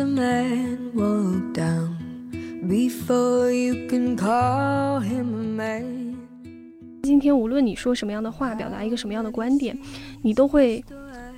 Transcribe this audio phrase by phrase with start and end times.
[0.00, 1.98] How many roads must a man walk down
[2.66, 6.16] before you can call him a man?
[7.02, 9.78] 今天无论你说什么样的话，表达一个什么样的观点，
[10.22, 10.82] 你都会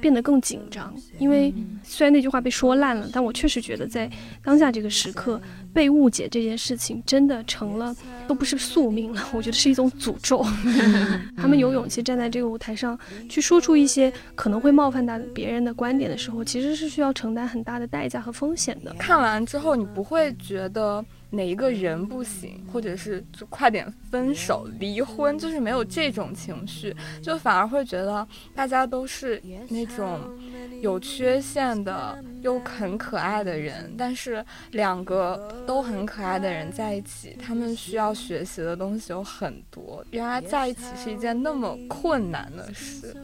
[0.00, 0.94] 变得更紧张。
[1.18, 1.52] 因为
[1.82, 4.08] 虽然那句话被说烂了，但我确实觉得在
[4.44, 7.94] 当下这个时刻，被误解这件事情真的成了
[8.26, 10.44] 都不是宿命了，我觉得是一种诅咒。
[11.36, 18.93] 他们有勇气站在这个舞台上去说出一些可能会冒犯到别人的观点的时候，其实是需要承担很大的代价和风险的。
[18.99, 30.21] 看完之后，你不会觉得哪一个人不行，或者是就快点分手、离婚，就是没有这种情绪，就反而会觉得大家都是那种
[30.82, 40.04] 有缺陷的又很可爱的人，但是两个都很可爱的人在一起，他们需要学习的东西有很多。
[40.10, 43.16] 原来在一起是一件那么困难的事。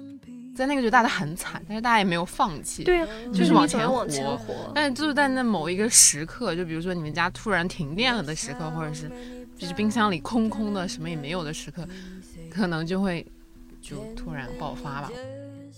[0.56, 4.72] 在那个就大家很惨，但是大家也没有放弃，对啊，就是往前往前活。
[4.74, 9.08] 但是就是在那某一个时刻，就比如说你们家突然停电了的时刻，或者是
[9.56, 11.86] 就是冰箱里空空的，什么也没有的时刻，
[12.50, 13.24] 可能就会
[13.80, 15.12] 就突然爆发吧。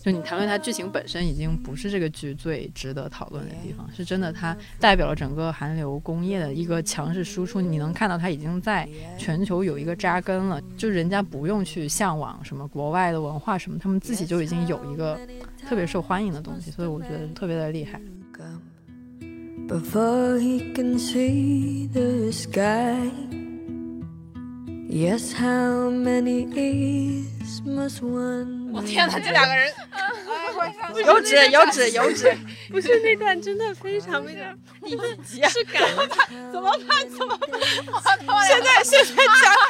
[0.03, 7.61] 就你谈论它剧情本身，已经不是这个剧最值得讨论的地方，是真的它代表了整个韩流工业的一个强势输出。
[7.61, 15.21] 你能看到它已经在全球有一个扎根了，就人家不用去向往什么国外的文化什么，他们自己就已经有一个
[15.69, 18.01] 特别受欢迎的东西，所以我觉得特别的厉害。
[19.69, 22.97] Before he can see the sky,
[24.91, 28.71] yes, how many years must one?
[28.75, 29.73] 我天哪，这两个人，
[31.07, 32.37] 有纸有纸有纸，
[32.71, 35.49] 不是那段真的非常非常，第几集啊？
[35.49, 35.83] 是感
[36.53, 37.09] 怎么办？
[37.09, 37.49] 怎么办？
[38.47, 39.23] 现在现在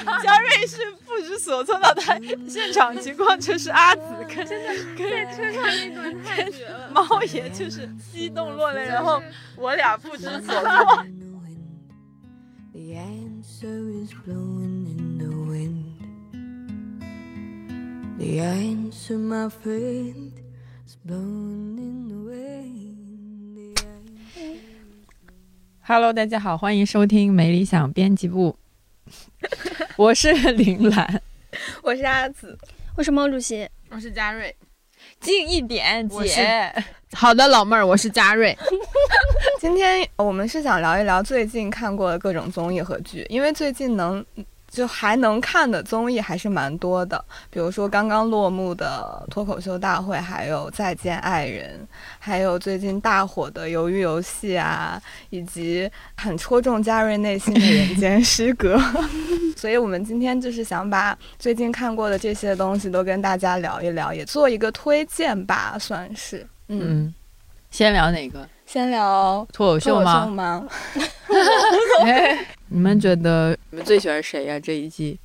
[0.06, 2.18] 嘉嘉瑞是不知所措的，他
[2.48, 4.68] 现场情况就是阿紫跟真的
[4.98, 9.22] 在车上那段太绝了，猫爷就是激动落泪，然后
[9.56, 11.04] 我俩不知所措。
[18.20, 20.32] The answer, my friend,
[20.86, 23.74] is blowing in the wind.
[23.74, 24.60] The answer-
[25.80, 28.54] Hello，大家好，欢迎收听没理想编辑部，
[29.96, 31.22] 我是林兰。
[31.82, 32.58] 我是阿紫，
[32.94, 34.54] 我是毛主席，我是嘉瑞，
[35.18, 36.70] 近一点，姐。
[37.12, 38.54] 好的，老妹儿，我是嘉瑞。
[39.58, 44.22] 今天我们是想聊一聊最近看过的各种综艺和剧，因为最近能
[44.70, 51.78] 就还能看的综艺还是蛮多的，比如说刚刚落幕的脱口秀大会，还有《再见爱人》，
[52.20, 58.76] 还有最近大火的《鱿鱼游戏》啊，以及很戳中嘉瑞内心的《人间失格》。
[59.56, 66.46] 所以我们今天就是想把最近看过的这些东西都跟大家聊一聊，也做一个推荐吧，算是。
[66.68, 67.14] 嗯，嗯，
[67.70, 68.48] 先聊哪个？
[68.72, 70.24] 先聊脱口秀脱口吗？
[70.24, 70.68] 秀吗？
[72.68, 75.18] 你们觉得你们最喜欢谁呀、这一季？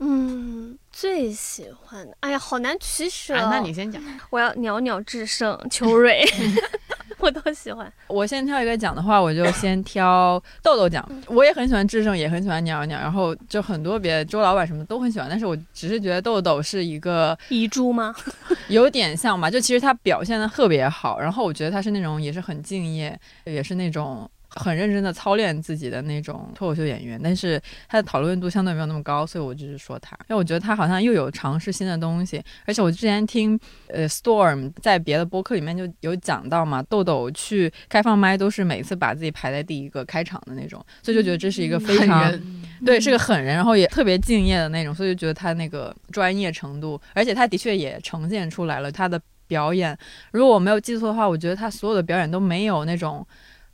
[0.00, 4.02] 嗯，最喜欢的，哎呀，好难取舍、啊，那你先讲。
[4.28, 6.22] 我要袅袅制胜、秋蕊，
[7.24, 7.90] 我都喜欢。
[8.06, 11.08] 我先挑一个讲的话，我就先挑豆豆讲。
[11.26, 18.14] 我也很喜欢智胜，也很喜欢鸟鸟，然后就很多别的周老板什么都很喜欢，但是我只是觉得豆豆是一个遗珠吗？
[18.68, 24.30] 有点像吧，就其实他表现的特别好，然后我觉得他是那种也是很敬业，也是那种。
[24.54, 42.32] 很认真的操练自己的那种脱口秀演员，但是他的讨论度相对没有那么高，所以我就是说他，因为我觉得他好像又有尝试新的东西，而且我之前听呃 Storm 在别的播客里面就有讲到嘛，豆豆去开放麦都是每次把自己排在第一个开场的那种，所以就觉得这是一个非常
[42.86, 49.98] 对是个狠人，然后也特别敬业的那种，所以就觉得他那个专业程度，而且他的确也呈现出来了他的表演。
[50.30, 53.26] 如果我没有记错的话，我觉得他所有的表演都没有那种。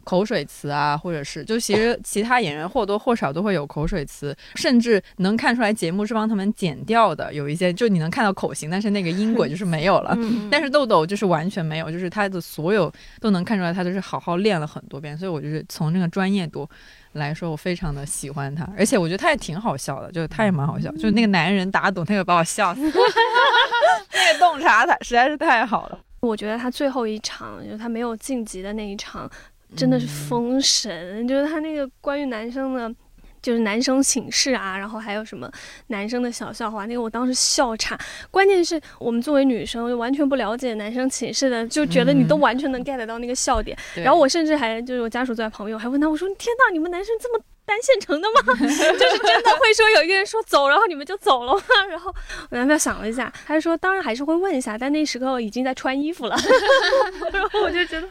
[0.05, 7.33] 口水词啊，或者是就其实其他演员或多或少都会有口水词，甚至能看出来节目是帮他们剪掉的。
[7.33, 10.17] 有一些就你能看到口型，但是那个音轨就是没有了。
[10.51, 15.17] 但是豆豆就是完全没有，就是他的所有都能看出来，他都是好好练了很多遍。
[15.17, 16.69] 所以我就是从那个专业度
[17.13, 22.81] 来说，我非常的喜欢他，而且我觉得他也挺好笑的，就是他也蛮好笑，就是那个男人打赌那个把我笑死，
[24.13, 25.99] 那个洞察他实在是太好了。
[26.21, 29.31] 我觉得他最后一场，就是他没有晋级的那一场。
[29.77, 32.93] 真的是封神，就是他那个关于男生的，
[33.41, 35.51] 就是男生寝室啊，然后还有什么
[35.87, 37.99] 男生的小笑话，那个我当时笑岔。
[38.31, 43.77] 关键是我们作为女生，就完全不了解男生寝室的，就觉得你都完全能 get 到那个笑点。
[43.95, 48.53] 然后我甚至还就是我家属坐在旁边，我还问他，我说天呐，你们男生这么单线程的吗？
[48.59, 51.63] 就是真的会说有一个人说走，然后你们就走了吗？
[51.89, 52.13] 然后
[52.51, 56.37] 我男朋友想了一下，他就说当然还是会问一下，但那时候已经在穿衣服了。
[57.33, 58.09] 然后我就觉得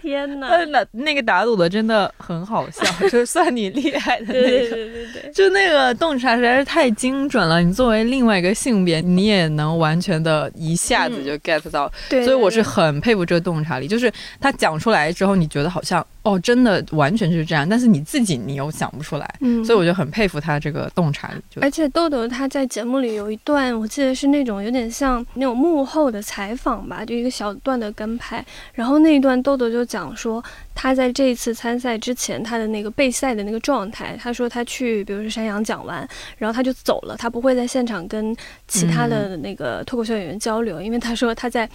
[0.00, 4.70] 天哪，那那个打赌的真的很好笑，就算你厉害的那对对。
[4.70, 13.88] 对对对，就那个洞察实在是太精准了，你作为另外一个性别，你也能完全的一下子就 get 到，对所以我是很佩服这个洞察力。
[13.88, 21.40] 就是他讲出来之后，你觉得好像哦，真的完全就是这样，但是你自己你又想不出来，嗯，所以我就很佩服他这个洞察力。
[21.62, 28.44] 而且豆豆他在节目里有一段，我记得是那种有点像那种幕后的采访吧，就一个小段的跟拍。
[28.74, 30.44] 然后那一段豆豆就讲说，
[30.74, 34.14] 他在这一次参赛之前，他的那个备赛的那个状态。
[34.20, 36.06] 他说他去，比如说山羊讲完，
[36.36, 38.36] 然后他就走了，他不会在现场跟
[38.68, 41.66] 其他的那个脱口秀演员交流，因为他说他在。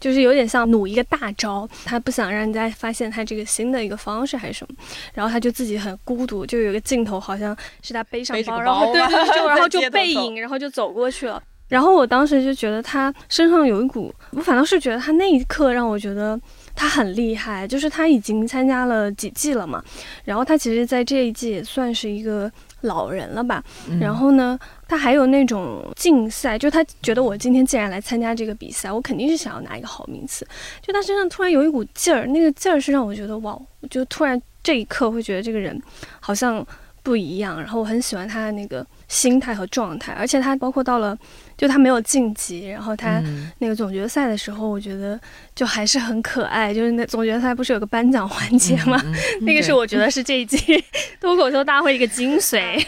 [0.00, 4.74] 就是有点像努一个大招，他不想让人家发现他这个新的一个方式还是什么，
[5.14, 9.00] 然后他就自己很孤独，就有一个镜头好像是他背上包，然后对
[9.46, 11.40] 然后就背影，然后就走过去了。
[11.68, 16.36] 然后我当时就觉得他身上有一股，我反倒是觉得他那一刻让我觉得
[16.74, 19.80] 他很厉害，就是他已经参加了几季了嘛，
[20.24, 22.50] 然后他其实在这一季也算是一个
[22.82, 30.46] 老人了吧，嗯然后呢，他还有那种竞赛，就他觉得我今天既然来参加这个比赛，我肯定是想要拿一个好名次。
[30.80, 35.80] 就他身上突然有一股劲儿，那个劲儿是让我觉得哇，我就突然这一刻会觉得这个人
[36.20, 36.66] 好像
[37.02, 37.58] 不一样。
[37.58, 41.16] 然后我很喜欢他的那个心态和状态，而且他包括到了
[41.60, 45.20] 就他没有晋级，然后他嗯那个总决赛的时候，我觉得
[45.54, 46.72] 就还是很可爱。
[46.72, 48.98] 就是那总决赛不是有个颁奖环节吗？
[49.04, 50.82] 嗯嗯 那个是我觉得是这一季
[51.20, 52.82] 脱口秀大会一个精髓。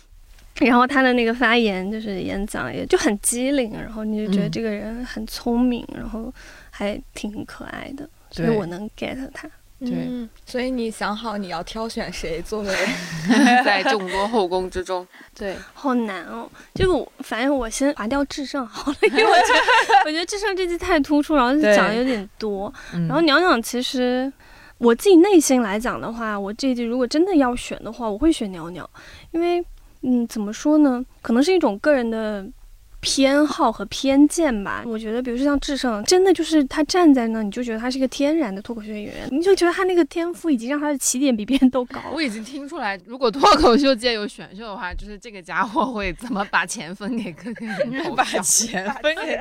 [0.60, 6.32] 然后他的那个发言就是演讲也就很机灵，然后你就觉得嗯这个人很聪明，然后
[6.70, 9.46] 还挺可爱的，所以我能 get 他。
[9.80, 12.74] 对嗯，所以你想好你要挑选谁作为
[13.64, 15.06] 在众多后宫之中，
[15.36, 19.60] 对，好难哦，就我反正我先划掉智胜好了，因为我觉得
[20.06, 22.72] 我觉得智胜这季太突出，然后对讲的有点多。
[22.92, 24.32] 然 然后娘娘其实
[24.78, 28.88] 我自己内心来讲的话，我这一季如果真的要选的话，我会选娘娘，
[29.32, 29.62] 因为
[30.02, 31.04] 嗯，怎么说呢？
[31.20, 32.46] 可能是一种个人的。
[33.04, 42.00] 偏好和偏见吧，我觉得，比如说像智胜，真的就是他站在那，你就觉得他是一个天然的脱口秀演员，你就觉得他那个天赋已经让他的起点比别人都高。
[42.12, 48.24] 我已经听出来，如果脱口秀界有选秀的话，就是这个家伙会怎么把钱分给各个人投把。
[48.44, 49.36] 钱分给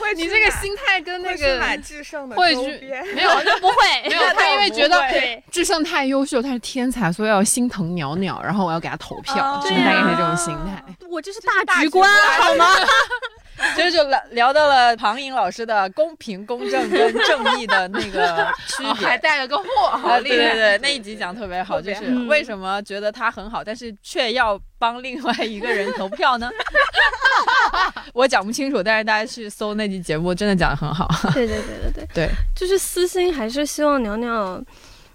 [0.00, 3.06] 会你这个心态跟那个买智胜的会去周边？
[3.14, 3.74] 没有就不会，
[4.08, 10.84] 没有，他因为觉得对智胜太优秀，他是天才，所以要心疼鸟鸟，然后我要给他投票，哦就是大概是这种心态。
[11.08, 12.10] 我这是大局观观，
[12.40, 12.66] 好吗？
[13.74, 19.18] 其实就聊聊到了庞颖老师的公平、公正跟正义的那个 区哦，还。
[19.18, 20.36] 带了个货，好啊，厉害！
[20.36, 26.48] 对对对，那一集讲得特别好，就是为什么觉得他很好，但是却要帮另外一个人投票呢？
[28.14, 31.08] 我讲不清楚，但是大家去搜那集节目，真的讲的很好。
[31.34, 34.64] 对对对对对，对，就是私心还是希望娘娘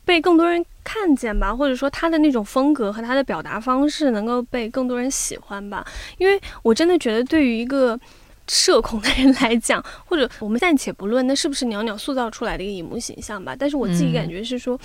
[0.04, 5.86] 被更多人看见吧，或者说他的那种风格和他的表达方式能够被更多人喜欢吧。
[6.18, 8.00] 因为我真的觉得，对于一个
[8.48, 14.80] 社恐的人来讲，或者我们暂且不论那是不是袅袅塑造出来的一个荧幕形象吧，但是我自己嗯感觉是说。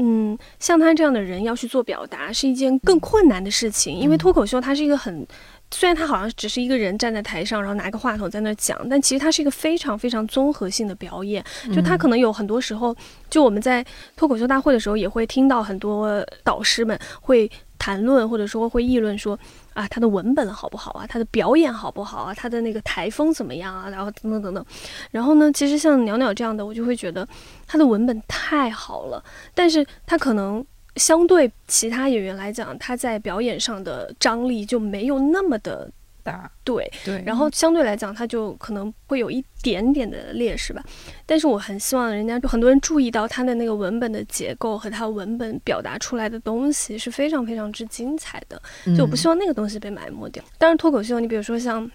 [0.00, 5.26] 嗯，像他这样的人要去做表达是一件更困难的事情，因为嗯脱口秀它是一个很，
[5.70, 11.44] 虽然他好像只是一个人站在台上，然后拿个话筒在那儿讲，但其实他是一个非常非常综合性的表演。
[11.74, 12.96] 就他可能有很多时候，
[13.28, 13.84] 就我们在
[14.16, 19.38] 脱口秀大会的时候，也会听到很多导师们会谈论，或者说会议论说
[19.74, 24.64] 啊，他的文本好不好啊，他的表演好不好啊，他的那个台风怎么样啊，然后等等等等。
[25.10, 27.28] 然后呢，其实像袅袅这样的，我就会觉得
[27.66, 29.22] 他的文本太好了，
[29.54, 30.64] 但是他可能。
[30.98, 35.90] 相对其他演员来讲，他在表演上的张力就没有那么的
[36.22, 40.82] 大对，对，然后相对来讲，他就可能会有一点点的劣势吧。
[41.24, 48.60] 但是我很希望人家就很多人注意到他的那个文本的结构和他文本表达出来的东西是非常非常之精彩的。
[48.96, 50.44] 就我不希望那个东西被埋没掉。
[50.58, 51.90] 当然，脱口秀，你比如说像。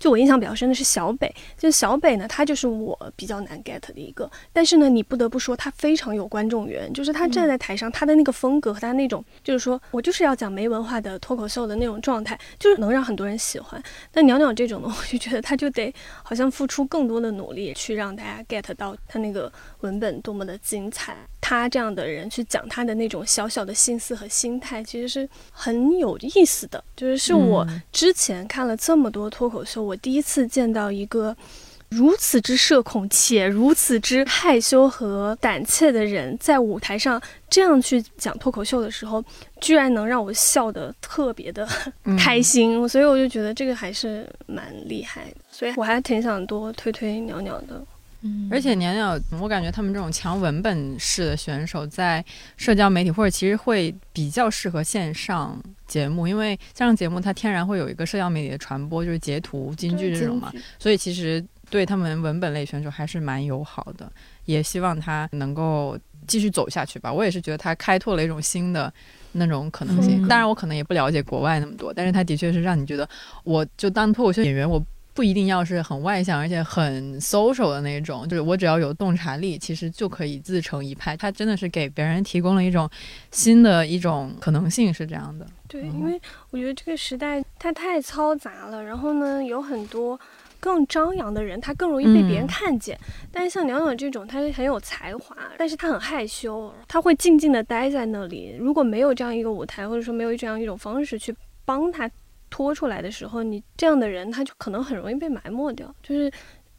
[0.00, 13.80] 就我印象比较深的是小北，就是小北呢，他就是我比较难 get 的一个，但是呢，你不得不说他非常有观众缘，就是他站在台上，他的那个风格和他那种，就是说我就是要讲没文化的脱口秀的那种状态，就是能让很多人喜欢。
[14.10, 21.16] 但鸟鸟这种呢，我就觉得他就得好像付出更多的努力去让大家 get 到他那个文本多么的精彩。
[21.40, 26.82] 他这样的人去讲他的那种小小的心思和心态，其实是很有意思的。
[26.96, 31.36] 就是是我嗯之前看了这么多脱口秀，我第一次见到一个
[31.88, 39.24] 如此之社恐且如此之害羞和胆怯的人，在舞台上这样去讲脱口秀的时候，
[39.60, 41.68] 居然能让我笑得特别的
[42.04, 45.36] 嗯开心，所以我就觉得这个还是蛮厉害的。
[45.50, 47.84] 所以我还挺想多推推鸟鸟的。
[48.22, 52.24] 嗯而且年鸟，我感觉他们这种强文本式的选手，在
[52.56, 64.10] 社交媒体或者其实会比较适合线上节目，因为线上节目它天然会有一个社交媒体的传播，就是截图、金句这种嘛，所以其实对他们文本类选手还是蛮友好的。
[64.44, 65.96] 也希望他能够
[66.26, 67.12] 继续走下去吧。
[67.12, 68.92] 我也是觉得他开拓了一种新的
[69.32, 70.24] 那种可能性。
[70.24, 73.08] 嗯当然，我可能也不了解国外那么多，但是他的确是让你觉得，
[73.44, 74.84] 我就当脱口秀演员，我。
[75.12, 81.16] 不一定要是很外向，而且很 social 的那种，就是我只要有洞察力，其实就可以自成一派。
[81.16, 82.88] 他真的是给别人提供了一种
[83.30, 85.46] 新的一种可能性，是这样的。
[85.68, 90.18] 对，嗯因为我觉得这个时代它太嘈杂了，然后呢，有很多
[90.58, 92.98] 更张扬的人，他更容易被别人嗯看见。
[93.32, 98.56] 但是像鸟鸟这种，他很有才华，但是他很害羞，他会静静的待在那里。
[98.58, 102.10] 如果没有这样一个舞台，或者说没有这样一种方式去帮他
[102.50, 106.30] 拖出来的时候，你这样的人他就可能很容易被埋没掉，就是。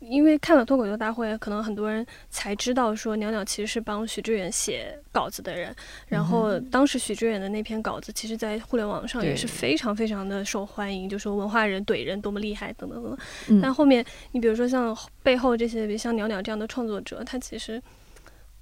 [0.02, 5.72] 因为看了脱口秀大会，可能很多人才知道说鸟鸟其实是帮许知远写稿子的人，
[6.08, 13.20] 然后当时许知远的那篇稿子，其实在互联网上也是非常非常的受欢迎，就说文化人怼人多么厉害等等等等。
[13.50, 17.80] 嗯但后面你比如说像背后这些，比如像鸟鸟这样的创作者，他其实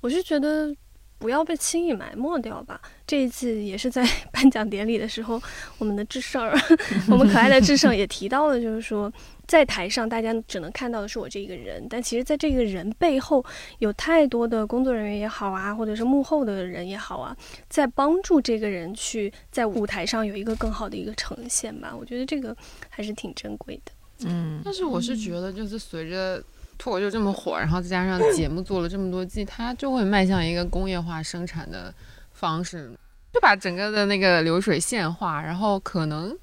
[0.01, 0.75] 我是觉得
[1.19, 2.81] 不要被轻易埋没掉吧。
[3.05, 5.39] 这一季也是在 颁奖典礼的时候，
[5.77, 6.57] 我们的智胜儿，
[7.07, 9.11] 我们可爱的智胜也提到了，就是说。
[9.49, 13.43] 在台上，大家只能看到的是我这个人，但其实，在这个人背后，
[13.79, 17.35] 有太多的工作人员也好啊，或者是幕后的人也好啊，
[17.67, 21.91] 在帮助这个人去在舞台上有一个更好的一个呈现吧。
[21.99, 22.55] 我觉得这个
[22.89, 23.91] 还是挺珍贵的。
[24.27, 26.43] 嗯，但是我是觉得，就是随着
[26.79, 31.93] 脱口秀这么火，然后再加上 节目做了这么多季，它就会迈向一个工业化生产的
[32.31, 32.91] 方式，
[33.33, 36.35] 就把整个的那个流水线化，然后可能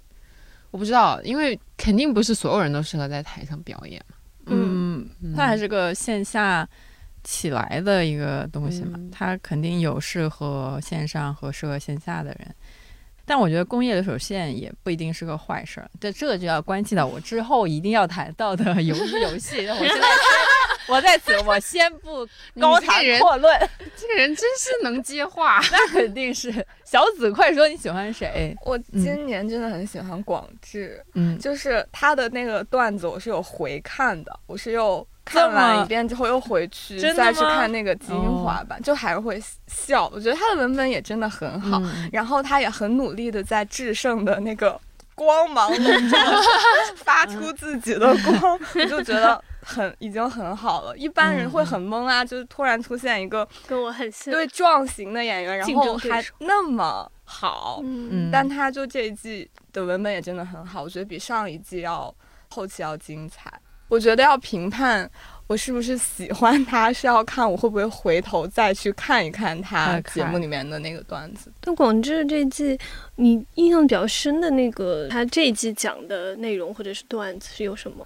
[0.71, 4.17] 我不知道，因为肯定不是所有人都适合在台上表演嘛。
[4.47, 6.69] 嗯，嗯它还是个线下
[7.25, 12.55] 起来的一个东西嘛，嗯它肯定有适合线上和适合线下的人。
[13.27, 19.67] 但我觉得工业流水线也不一定是个坏事儿，这这就要关系到我之后一定要谈到的鱿鱼游戏。
[19.67, 22.25] 我现在先我在此我先不
[22.61, 23.59] 高谈阔论，
[23.97, 25.61] 这个人真是能接话。
[25.73, 28.57] 那肯定是小紫，快说你喜欢谁？
[28.65, 40.09] 我今年真的很喜欢广志，嗯，就是他的那个段子，我是有回看的，我是又看完一遍之后又回去再去看那个精华版，就还是会笑。
[40.15, 44.81] 我觉得他的文本也真的很好，嗯然后他也很努力的在制胜的那个
[45.17, 45.85] 光芒中
[46.97, 50.97] 发出自己的光， 我就觉得很已经很好了。
[50.97, 54.33] 一般人会很懵啊，就是突然出现一个跟我很像。
[54.33, 57.83] 对壮型的演员，然竞后还那么好，
[58.31, 62.15] 但他就这一季的文本也真的很好，我觉得比上一季要
[62.51, 63.53] 后期要精彩。
[63.89, 65.09] 我觉得要评判
[65.47, 71.53] 我是不是喜欢他，是要看我会不会回头再去看一看他节目里面的那个段子。
[71.65, 72.77] 那广志这季，
[73.15, 78.05] 你印象比较深的那个他这一季讲的内容或者是段子是有什么？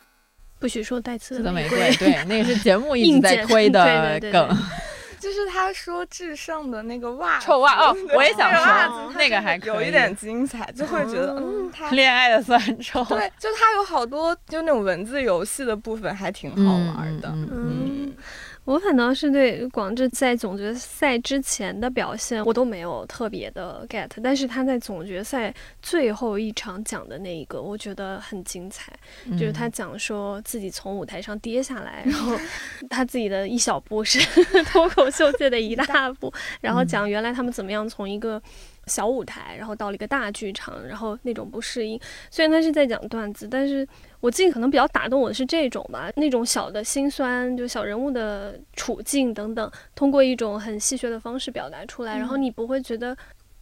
[0.58, 4.56] 不许说带刺刺的玫瑰瑰，，对，那个是节目一直在推的 梗。
[5.20, 17.28] 就是他说至上的那个袜子，臭袜哦我也想说，那个还有一点精彩，就会觉得哦嗯，他恋爱的酸臭，对，就他有好多就那种文字游戏的部分还挺好玩的。
[17.28, 18.12] 嗯，
[18.64, 25.52] 我反倒是对广智在总决赛之前的表现，我都没有特别的 get，但是他在总决赛
[25.82, 28.92] 最后一场讲的那一个，我觉得很精彩，
[29.26, 32.36] 嗯就是他讲说自己从舞台上跌下来，然后
[32.88, 34.18] 他自己的一小步是
[34.70, 38.40] 脱口秀界的一大步， 然后讲原来他们怎么样从一个。
[38.86, 42.00] 小舞台，然后到了一个大剧场，然后那种不适应。
[42.28, 43.86] 虽然他是在讲段子，但是
[44.20, 53.16] 我自己可能比较打动我的是这种吧，那种小的心酸，就小人物的处境等等，通过一种很戏谑的方式表达出来，然后你不会觉得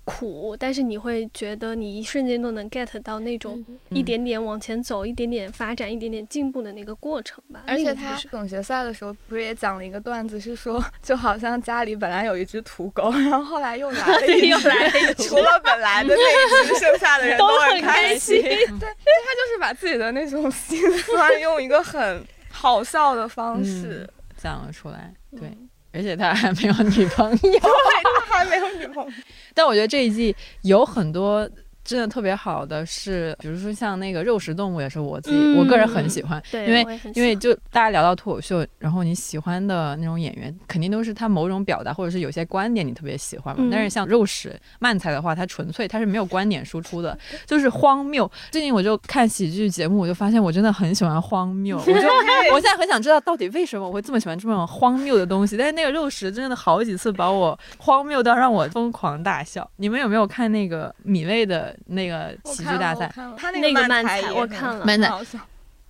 [0.09, 7.63] 苦，但是你会觉得你一瞬间都能 get 到那种一点点往前走、一点点发展、一点点进步的那个过程吧。
[7.67, 18.41] 而且他总决赛的时候不是也讲了一个段子，是说就好像家里本来有一只土狗，然后后来又来了 一只，又来了一只除了本来的那一只，剩下的人都很很开心。
[18.41, 27.37] 心对，他就是把自己的那种心酸 用一个很好笑的方式，讲了出来，对，嗯而且他还没有女朋友。
[27.39, 29.11] 对他还没有女朋友。
[29.59, 31.51] 但我觉得这一季有很多
[31.89, 43.65] 真的特别好的是，比如说像那个肉食动物，也是我自己、嗯我个人很喜欢，对，因为因为就大家聊到脱口秀，然后你喜欢的那种演员，肯定都是他某种表达，或者是有些观点你特别喜欢嘛。
[43.65, 48.31] 嗯但是像肉食慢才的话，它纯粹它是没有观点输出的，就是荒谬。
[48.51, 51.93] 最近我就看喜剧节目，我就发现我真的很喜欢荒谬，我就
[52.53, 55.57] 我现在很想知道到底为什么我会这么喜欢这种荒谬的东西。
[55.57, 59.69] 但是那个肉食真的好几次把我荒谬到让我疯狂大笑。
[59.77, 63.13] 你们有没有看那个米未的那个喜剧大赛？
[63.37, 65.39] 他那个漫漫才我看了漫才好笑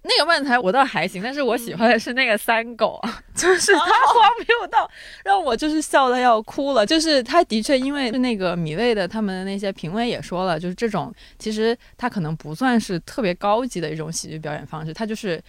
[0.03, 4.89] 那个漫才我倒还行，但是我喜欢的是那个三狗啊， 就是他荒谬到
[5.25, 6.87] 让我就是笑的要哭了。
[6.87, 15.43] 就是他的确因为是那个米未的他们的那些评委也说了，就是这种其实他可能不算是特别高级的一种喜剧表演方式，他就是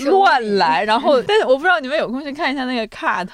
[0.00, 0.82] 乱来。
[0.82, 3.28] 然后， 但是我不知道你们有空去看一下那个 cut，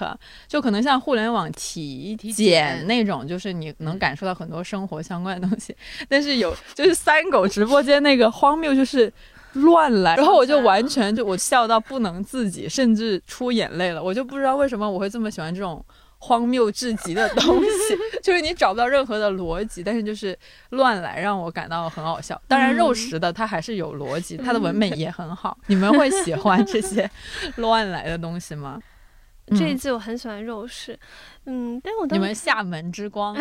[0.47, 5.75] 就可能像互联网体检那种，就是你能感受到很多生活相关的东西。
[6.09, 9.11] 但是有就是三狗直播间那个荒谬就是。
[9.57, 14.03] 乱来，然后我就完全就我笑到不能自己，甚至出眼泪了。
[14.03, 15.85] 我就不知道为什么我会这么喜欢这种
[16.19, 20.37] 荒谬至极的东西， 就是你找不到任何的逻辑，但是就是
[20.71, 22.41] 乱来，让我感到很好笑。
[22.49, 25.57] 当然，肉食的它还是有逻辑，它的文本也很好。
[25.67, 27.09] 你们会喜欢这些
[27.57, 28.81] 乱来的东西吗？
[29.57, 30.99] 这一嗯季我很喜欢肉食，
[31.45, 33.33] 嗯，但是我你们厦门之光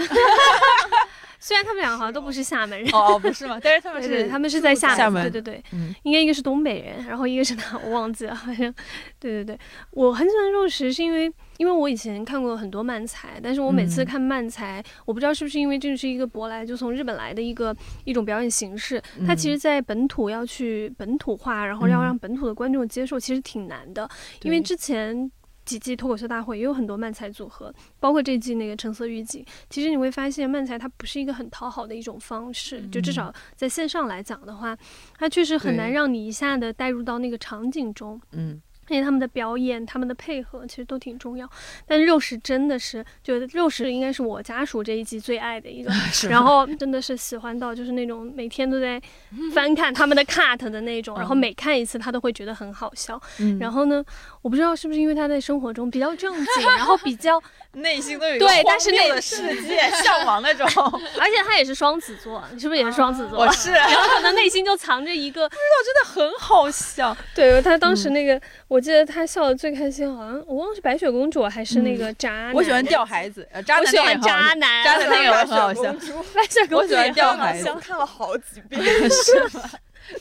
[1.39, 3.59] 虽然他们两个好像都不是厦门人，哦，不是吗？
[3.61, 5.93] 但是他们是对对，他们是在厦厦门对对对，嗯。
[6.03, 8.73] 应该一个是东北人，然后一个是哪我忘记了，好像
[9.19, 9.59] 对对对，
[9.91, 14.05] 我很喜欢肉食，是因为因为我以前看过很多漫才，但是我每次嗯。
[14.05, 22.05] 看漫才，我不知道是不是因为这是一个舶来就从日本来的一个一种表演形式，它其实在本土要去本土化，然后要嗯。
[22.05, 24.09] 让本土的观众接受，其实挺难的，
[24.43, 25.29] 因为之前。
[25.65, 29.43] 几季脱口秀大会也有很多漫才组合，包括这季那个橙色预警。
[29.69, 34.77] 其实你会发现，漫才它不是一个很讨好的一种方式，就至少在线上来讲的话，
[35.17, 38.21] 它确实很难让你一下子带入到那个场景中。
[38.31, 41.49] 嗯，而且他们的表演、他们的配合其实都挺重要。
[41.87, 45.91] 但肉食真的是，觉得肉食应该是我家属这一季最爱的一个，
[46.29, 49.01] 然后真的是喜欢到就是那种每天都在
[49.53, 53.19] 翻看他们的 cut 的那种，然后嗯每看一次他都会觉得很好笑。
[53.39, 54.05] 嗯然后呢，
[54.45, 57.41] 我不知道是不是因为他在生活中比较正经，然后比较，
[57.73, 60.67] 内心都有对但是那个世界，向往那种。
[61.19, 63.39] 而且他也是双子座，你是不是也是双子座？
[63.39, 72.53] 我是然后可能内心就藏着一个，不知道真的很好笑， 对他当嗯时那个，我记得他笑的最开心，好像我忘了是白雪公主还是那个渣男。
[72.53, 75.91] 嗯我喜欢吊孩子，呃，渣我喜欢渣男，渣男那个很好笑
[76.35, 78.79] 白雪公主我喜欢吊孩子看了好几遍。
[79.09, 79.67] 是吗？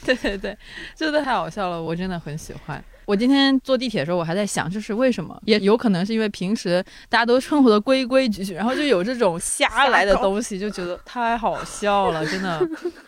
[0.02, 0.56] 对对对，
[0.96, 2.82] 真的太好笑了，我真的很喜欢。
[3.06, 5.40] 我今天坐地铁的时候，我还在想，这是为什么？
[5.44, 12.58] 也有可能是因为平时大家都生活的规规矩矩，然后就有这种瞎来的 东西，就觉得太好笑了， 真的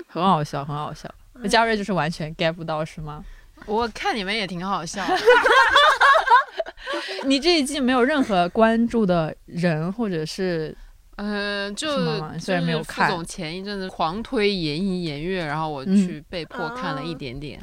[0.07, 1.09] 很好笑，很好笑。
[1.35, 3.25] 那嘉瑞就是完全 get 不到是吗？
[3.65, 5.03] 我看你们也挺好笑，
[7.25, 10.77] 你这一季没有任何关注的人，或者是
[11.16, 11.88] 嗯、就
[12.38, 13.09] 虽然没有看。
[13.09, 15.96] 副总前一阵子狂推言一言月，然后我嗯。
[15.96, 17.61] 去被迫看了一点点，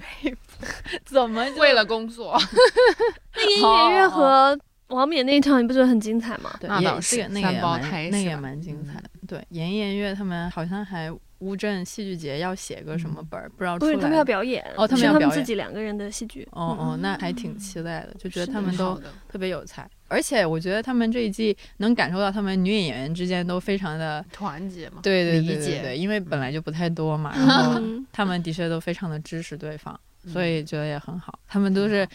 [1.06, 2.36] 怎么为了工作。
[3.36, 6.52] 那言音言月和王冕那一场，你不觉得很精彩吗？
[6.60, 9.04] 对，也那倒是那个三胞也蛮那个也蛮精彩嗯。
[9.04, 9.10] 的。
[9.28, 11.12] 对，严颜悦他们好像还
[11.44, 15.38] 乌镇戏剧节要写个什么本儿，不知道出来不是，他们要表演哦他们是他们要表演。
[15.38, 16.48] 自己两个人的戏剧。
[16.52, 30.32] 哦哦，那还挺嗯期待的，就觉得他们都特别有才，而且我觉得他们这一季能感受到他们女演员之间都非常的，团结嘛，对对对对对，因为本来就不太多嘛， 然后嗯，他们的确都非常的支持对方，嗯。
[30.32, 31.38] 所以觉得也很好。
[31.48, 32.08] 他们都是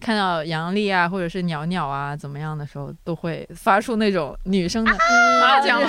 [0.00, 5.80] 看到杨笠啊，或者是袅袅啊怎么样的时候，都会发出那种女生的啊这样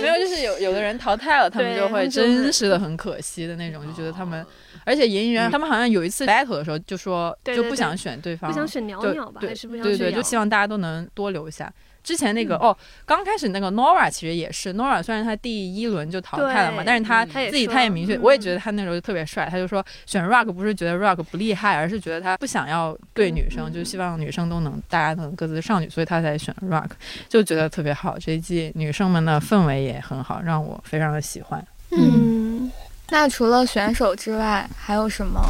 [0.00, 4.44] 没有，就是有有的人淘汰了，他们就会 真实的很可惜的那种，就觉得他们，
[4.84, 11.72] 而且演员他们好像有一次 battle 的时候就说就不想选对方，不想选袅就袅吧，对还是不想对对，就希望大家都能多留下。
[12.06, 26.90] 之前那个、哦，刚开始那个 Nora 其实也是 Nora，虽然他第一轮就淘汰了嘛，但是他嗯自己他也明确，嗯我也觉得他那时候就特别帅，他就说选 Rock 不是觉得 Rock 不厉害，而是觉得他不想要对女生，嗯就是希望女生都能大家能各自上去，所以他才选 Rock，
[27.28, 28.16] 就觉得特别好。
[28.16, 31.66] 这一季女生们的氛围也很好，让我非常的喜欢。
[31.90, 32.70] 嗯，
[33.10, 35.40] 那除了选手之外，还有什么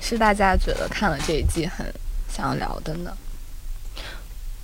[0.00, 1.86] 是大家觉得看了这一季很
[2.28, 3.16] 想要聊的呢？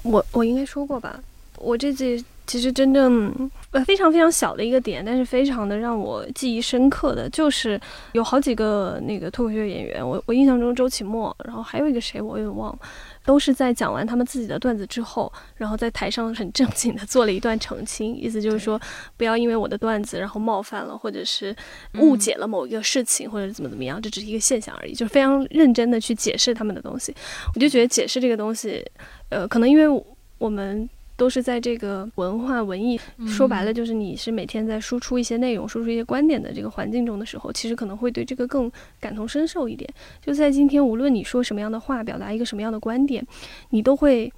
[0.02, 1.18] 我我应该说过吧，
[1.58, 7.80] 我这季其实真正呃非常非常小的一个点，但是非常的让我记忆深刻的就是
[8.12, 12.78] 有好几个那个脱口秀演员，我我印象中周奇墨，然后还有一个谁我有点忘了。
[13.24, 18.80] 都是在讲完他们自己的段子之后，然后在台上很正经的做了一段澄清，意思就是说，
[19.16, 21.52] 不要因为我的段子然后冒犯了，或者是
[21.94, 27.12] 误解了某一个事情，或者怎么怎么样，这只是一个现象而已，就是非常认真的去解释他们的东西。
[27.52, 28.80] 我就觉得解释这个东西，
[29.30, 30.04] 呃，可能因为
[30.38, 30.88] 我们。
[31.16, 39.88] 都是在这个文化文艺，说白了就是你是每天在输出一些内容、输出一些观点的这个环境中的时候，其实可能会对这个更感同身受一点。
[40.20, 43.26] 就在今天，无论你说什么样的话，表达一个什么样的观点，
[43.70, 44.30] 你都会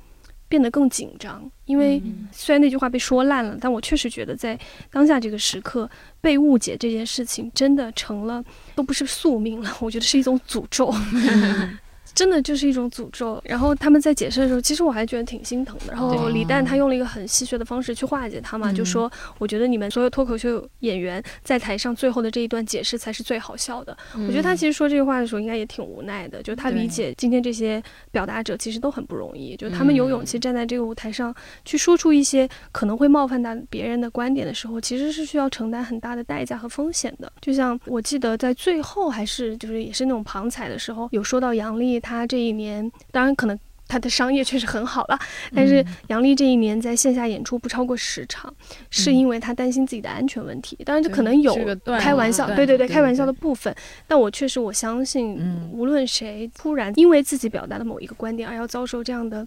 [0.49, 1.51] 变得更紧张。
[1.67, 4.59] 因为虽然那句话被说烂了，但我确实觉得在
[4.91, 8.43] 当下这个时刻，被误解这件事情真的成了
[8.77, 10.95] 都不是宿命了，我觉得是一种诅咒。
[12.19, 13.41] 真的就是一种诅咒。
[13.45, 15.93] 然后他们在解释的时候，其实我还觉得挺心疼的。
[15.93, 26.43] 然后李诞他用了一个很戏谑的方式去化解他嘛，就说：“我觉得你们所有脱口秀演员在台上最后的这一段解释才是最好笑的。”我觉得他其实说这句话的时候，应该也挺无奈的。
[26.43, 31.33] 就他理解今天这些表达者其实都很不容易，就他们有勇气站在这个舞台上
[31.65, 37.33] 去说出一些可能会冒犯到别人的观点的时候，其实是需要承担很大的代价和风险的。
[37.41, 42.01] 就像我记得在最后还是就是也是那种旁彩的时候，有说到杨笠。
[42.09, 45.19] 他这一年，当然可能他的商业确实很好了，
[45.55, 48.53] 但是杨笠这一年在线下演出不超过十场，
[48.89, 50.75] 是因为他担心自己的安全问题。
[50.87, 51.55] 当然，这可能有
[52.01, 53.75] 开玩笑，对对对，开玩笑的部分。
[54.07, 55.39] 但我确实我相信，
[55.71, 59.47] 无论谁突然因为自己表达的某一个观点而要遭受这样的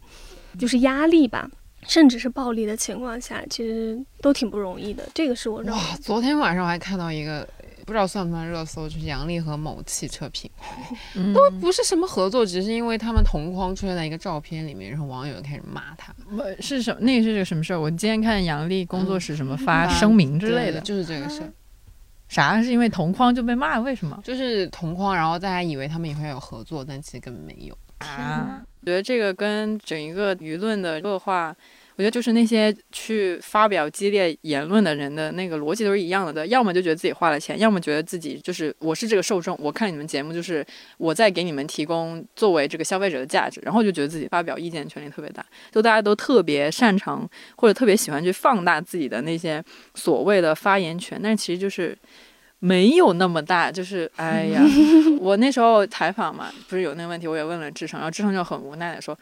[0.59, 1.49] 就是压力吧，
[1.87, 5.03] 甚至是暴力的情况下，其实都挺不容易的。
[5.15, 7.47] 这个是我哇，昨天晚上我还看到一个。
[7.91, 10.87] 不知道算不算热搜，就是杨笠和某汽车品牌
[11.35, 16.15] 都不是什么合作，只是因为他们同框出现在一个照片里面，然后网友开始骂他。
[16.61, 17.81] 是什那个是个什么事儿？
[17.81, 21.51] 我今天看杨笠工作室什么发声明之类的，就是这个事儿。
[22.29, 22.63] 啥？
[22.63, 23.77] 是因为同框就被骂？
[23.81, 24.17] 为什么？
[24.23, 27.77] 就是同框，然后大家以为他们以后要有合作，但其实根本没有。
[27.97, 31.53] 啊，我觉得这个跟整一个舆论的恶化。
[32.01, 40.65] 我觉得就是那些去发表激烈言论的人的那个逻辑都是一样的，的，要么就觉得自己花了钱，要么觉得自己就是我是这个受众，我看你们节目就是
[40.97, 51.95] 我在给你们提供作为这个消费者的价值，然后就觉得自己发表意见权利特别大，就大家都特别擅长或者特别喜欢去放大自己的那些所谓的发言权，但其实就是
[52.57, 54.59] 没有那么大，就是哎呀，
[55.21, 59.15] 我那时候采访嘛，不是有那个问题，我也问了志成，然后志成就很无奈的说，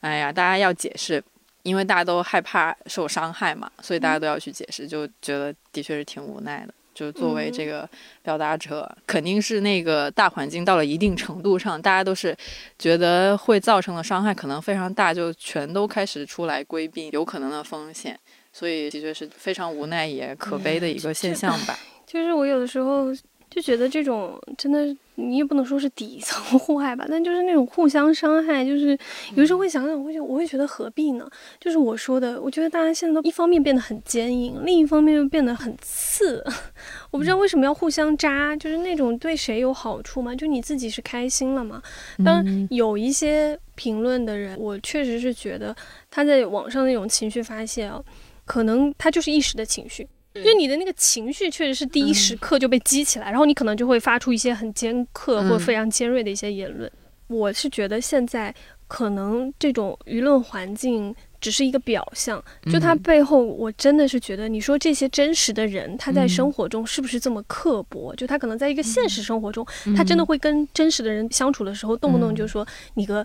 [0.00, 1.22] 哎呀，大家要解释。
[1.64, 6.72] 因为大家都害怕受伤害嘛，所以大家都要去解释，就觉得的确是挺无奈的。
[6.94, 7.88] 就作为这个
[8.22, 12.36] 表达者，肯定是那个大环境到了一定程度上，大家都是
[12.78, 18.16] 觉得会造成的伤害可能非常大，就全都开始出来规避有可能的风险，
[18.52, 21.76] 所以的确是非常无奈也可悲的一个现象吧。
[22.06, 23.12] 就是我有的时候。
[23.50, 24.84] 就觉得这种真的，
[25.16, 28.98] 你也不能说是底层 互害吧，但就是那种互相伤害，就是
[29.36, 31.28] 有时候会想想，我会我会觉得何必呢？
[31.60, 36.44] 就是我说的，我觉得大家现在都一方面变得很坚硬，另一方面又变得很刺，
[37.12, 40.34] 我不知道为什么要互相扎，就是那种对谁有好处吗？
[40.34, 41.82] 就你自己是开心了吗？
[42.24, 45.74] 当然有一些评论的人，我确实是觉得
[46.10, 48.02] 他在网上那种情绪发泄啊，
[48.44, 50.06] 可能他就是一时的情绪。
[50.42, 56.90] 就你的那个情绪确实是第一时刻就被激起来，然后你可能就会发出一些很尖刻或非常尖锐的一些言论。
[57.28, 58.52] 我是觉得现在
[58.88, 68.14] 可能这种舆论环境只是一个表象，就它背后，我真的是觉得，你说这些真实的人，他在生活中是不是这么刻薄？
[68.16, 69.64] 就他可能在一个现实生活中，
[69.96, 73.24] 他真的会跟真实的人相处的时候，动不动就说你个。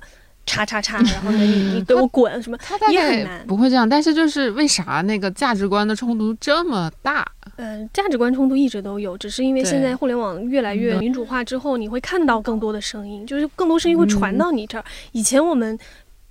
[0.49, 2.57] 叉叉叉，然后呢，你 你给我滚什么？
[2.91, 3.87] 也很难，不会这样。
[3.87, 7.23] 但是就是为啥那个价值观的冲突这么大？
[7.57, 14.83] 嗯，价值观冲突一直都有，只是因为现在互联网越来越民主化之后，你会看到更多的声音，就是更多声音会传到你这儿。
[15.11, 15.77] 以前我们。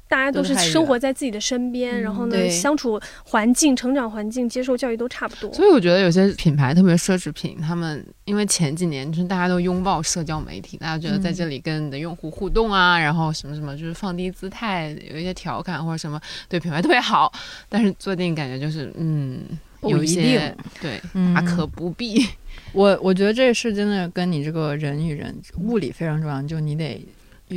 [0.08, 5.52] 大家都是生活在自己的身边，然后呢，相处环境、成长环境、接受教育都差不多。
[5.52, 16.18] 所以我觉得有些品牌，特别奢侈品，他们因为前几年就是大家都拥抱社交媒体，大家觉得在这里跟你的用户互动啊，然后什么什么，就是放低姿态，有一些调侃或者什么，
[16.48, 17.30] 对品牌特别好。
[17.68, 19.44] 但是做电影感觉就是，嗯，
[19.82, 20.98] 有一些对，
[21.34, 22.26] 大可不必。
[22.72, 27.06] 我我觉得这是真的跟你这个人与人物理非常重要，就你得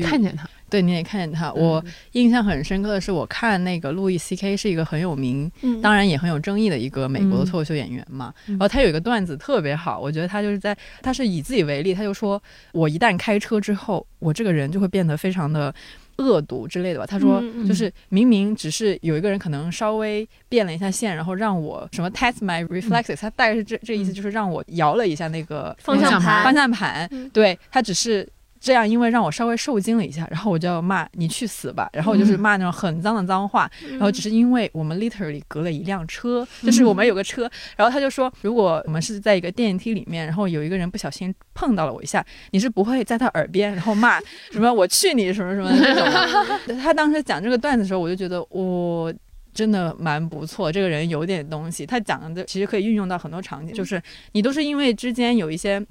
[0.03, 0.49] 看见他。
[0.71, 1.51] 对，你也看见他。
[1.51, 8.33] 我印象很深刻的是，我看那个路易 C K 是一个很有名，当然也很有争议的一个美国的脱口秀演员嘛。
[8.47, 15.75] 然后他有一个段子特别好，我觉得他就是在，他是以自己为例，他就说我一旦开车之后，我这个人就会变得非常的
[16.19, 17.05] 恶毒之类的吧。
[17.05, 28.25] 他说就是明明只是有一个人可能稍微变了一下线，然后让我什么 test my reflexes，、他大概是这这意思，就是让我摇了一下那个方向盘方向盘，嗯对他只是。
[28.61, 44.19] 这样，因为让我稍微受惊了一下，然后我就要骂你去死吧，然后我就是骂那种很脏的脏话，嗯然后只是因为我们 literally 隔了一辆车，就是我们有个车，然后他就说，如果我们是在一个电梯里面，然后有一个人不小心碰到了我一下，你是不会在他耳边然后骂
[44.53, 46.77] 什么我去你什么什么这种。
[46.77, 49.11] 他当时讲这个段子的时候，我就觉得我。
[49.53, 51.85] 真的蛮不错，这个人有点东西。
[51.85, 55.85] 他讲的其实可以运用到很多场景，就是你都是因为之间有一些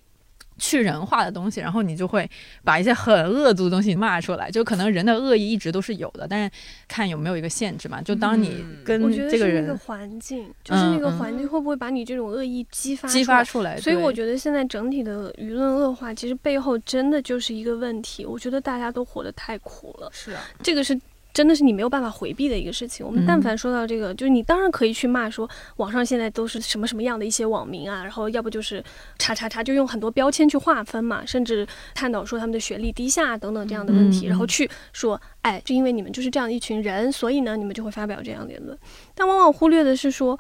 [0.61, 2.31] 去人化的东西，然后你就会
[2.63, 4.49] 把一些很恶毒的东西骂出来。
[4.51, 6.51] 就可能人的恶意一直都是有的，但是
[6.87, 8.01] 看有没有一个限制嘛。
[8.03, 18.27] 就当你嗯跟我觉得这个人是那个环境，就是那个环境会不会把你这种恶意激发激发出来，所以我觉得现在整体的舆论恶化，其实背后真的就是一个问题。
[18.27, 20.99] 我觉得大家都活得太苦了，是啊，这个是
[21.33, 23.05] 真的是你没有办法回避的一个事情。
[23.05, 28.83] 我们嗯但凡说到这个，就是你当然可以去骂说网上现在都是什么什么样的一些网民啊，然后要不就是
[29.19, 38.79] 叉叉叉，就用很多标签去划分嘛，甚至探讨说他们的学历低下等等这样的问题，然后去说，哎，就因为你们就是这样一群人，所以呢，你们就会发表这样的言论。
[39.15, 40.39] 但往往忽略的是说。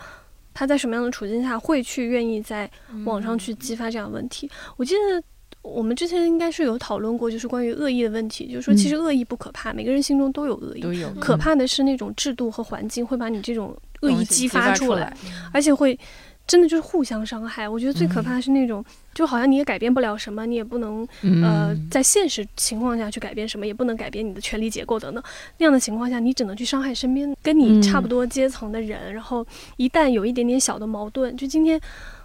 [0.52, 2.68] 他在什么样的处境下会去愿意在
[3.04, 4.50] 网上去激发这样的问题？
[4.76, 5.22] 我记得
[5.62, 15.14] 我们之前应该是有讨论过，就是关于恶意的问题，就是说其实恶意不可怕，每个人心中都有恶意，都有可怕的是那种制度和环境会把你这种恶意激发来出来，，
[15.52, 15.98] 而且会
[16.46, 17.68] 真的就是互相伤害。
[17.68, 18.82] 我觉得最可怕的是那种，
[19.14, 21.06] 就好像你也改变不了什么，你也不能
[21.42, 25.22] 呃嗯在现实情况下去改变什么，也不能改变你的权力结构等等。
[25.58, 29.12] 那样的情况下，你只能去伤害身边跟你差不多阶层的人。
[29.12, 29.46] 然后
[29.76, 31.78] 一旦有一点点小的矛盾，就今天。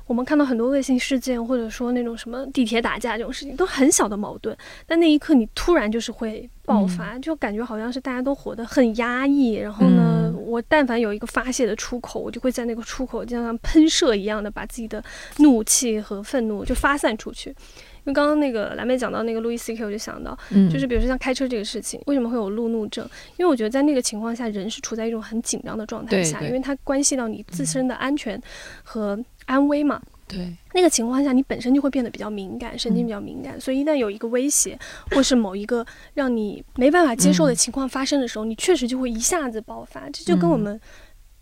[0.07, 9.53] 我们看到很多恶性事件，或者说那种什么地铁打架这种事情，都很小的矛盾，但那一刻你突然就是会爆发，就感觉好像是大家都活得很压抑。
[9.53, 15.03] 然后呢，嗯我但凡有一个发泄的出口，我就会在那个出口就像喷射一样的把自己的
[15.37, 17.49] 怒气和愤怒就发散出去。
[17.49, 23.03] 因为刚刚那个蓝莓讲到那个路易 C K，我就想到，嗯就是比如说像开车这个事情，为什么会有路怒症？
[23.37, 28.39] 因为我觉得在那个情况下，人是处在一种很紧张的状态下，因为它关系到你自身的安全
[28.83, 30.01] 和安危嘛。
[30.27, 34.77] 对，那个情况下，你本身就会变得比较敏感，神经比较敏感，所以一旦有一个威胁，
[35.11, 40.09] 或是某一个让你没办法接受的情况发生的时候，你确实就会一下子爆发。
[40.09, 40.81] 这就跟我们，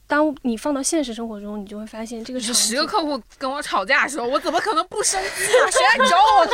[0.05, 5.71] 当你放到现实生活中，你就会发现这个就场景十个客户跟我吵架的时候，我怎么可能不生气啊？
[5.71, 6.45] 谁来找我？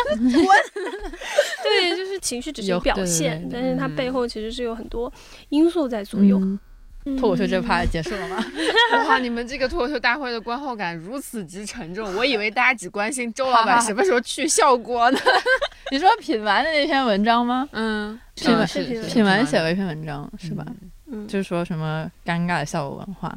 [0.45, 0.45] 滚
[1.63, 5.11] 对，就是情绪只是表现，对但是它嗯背后其实是有很多
[5.49, 6.37] 因素在左右。
[6.39, 6.59] 嗯
[7.17, 8.45] 脱口秀这趴结束了吗？
[9.07, 15.19] 哇，你们这个脱口秀大会的观后感如此之沉重， 我以为大家只关心周老板什么时候去效果呢。
[15.91, 17.67] 你说品完的那篇文章吗？
[17.71, 20.65] 嗯，品完品完写了一篇文章是吧？
[21.11, 23.35] 嗯，就是说什么尴尬的效果文化。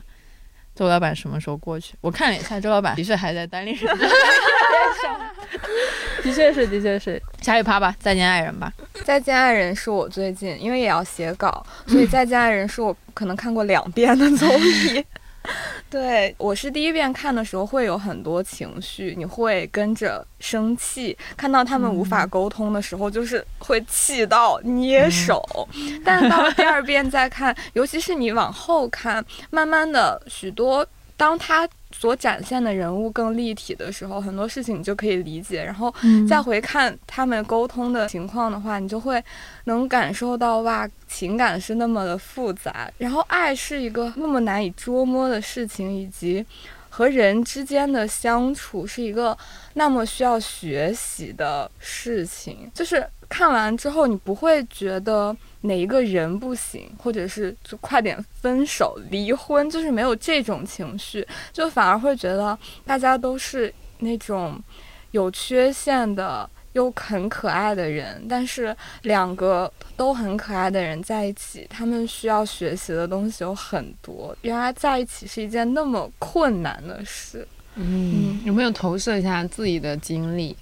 [0.82, 1.94] 周老板什么时候过去？
[2.00, 3.86] 我看了一下，周老板的确还在单立人
[5.00, 5.20] 上，
[6.24, 7.22] 的确是，的确是。
[7.40, 8.72] 下一趴吧，再见爱人吧。
[9.04, 15.04] 再见爱人是我最近因为也要写稿，所以再见爱人是我可能看过两遍的综艺。
[15.90, 25.68] 对我是第一遍看的时候会有很多情绪，你会跟着生气，看到他们无法沟通的时候，就是会气到捏手。
[26.04, 35.92] 但到了第二遍再看，尤其是你往后看，慢慢的许多当他所展现的人物更立体的时候，很多事情你就可以理解，然后
[36.28, 39.22] 再回看他们沟通的情况的话，你就会
[39.64, 46.44] 能感受到哇，情感是那么的复杂，然后爱是一个那么难以捉摸的事情，以及
[46.88, 49.36] 和人之间的相处是一个
[49.74, 52.70] 那么需要学习的事情。
[52.74, 64.62] 就是看完之后，你不会觉得哪一个人不行，或者是就快点分手、离婚，就是没有这种情绪，就反而会觉得大家都是那种
[65.10, 66.48] 有缺陷的。
[66.72, 74.34] 又很可爱的人，但是两个都很可爱的人在一起，他们需要学习的东西有很多。
[74.40, 80.56] 原来在一起是一件那么困难的事，嗯，有没有投射一下自己的经历？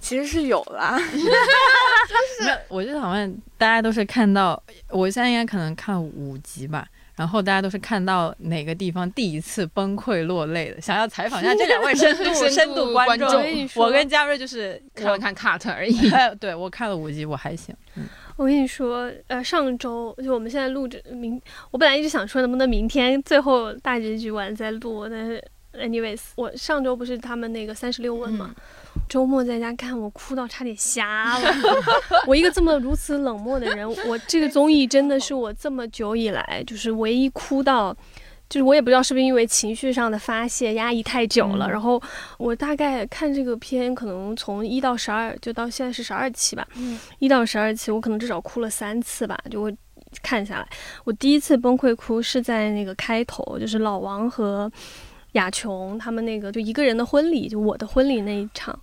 [0.00, 0.98] 其实是有啦。
[1.08, 10.80] 就是，我就想问，大家都是看到，我现在应该可能看五集吧，然后大家都是看到哪个地方第一次崩溃落泪的？
[10.80, 16.10] 想要采访一下这两位深度 深度深度观众观众我跟嘉瑞就是看了看 cut 而已。
[16.10, 17.74] 哎，对我看了五集，我还行。
[17.96, 21.38] 嗯我跟你说，呃，上周就我们现在录着明，
[21.70, 28.54] 我本来一直想说能不能明天最后大结局完再录，但是 anyways，我上周不是他们那个三十六问嘛，
[29.08, 31.54] 周末在家看，我哭到差点瞎了。
[32.26, 37.96] 我一个这么如此冷漠的人，我这个综艺真的是我这么久以来就是唯一哭到。
[38.48, 42.02] 就是我也不知道是不是因为情绪上的发泄压抑太久了，然后
[42.36, 46.66] 我大概看这个片，可能从一到十二，就到现在是十二期吧，
[47.20, 49.72] 一到十二期，我可能至少哭了三次吧，就会
[50.20, 50.68] 看下来。
[51.04, 54.68] 我第一次崩溃哭是在那个开头，就是老王和
[55.32, 58.78] 雅琼他们那个就一个人的婚礼，就我的婚礼那一场，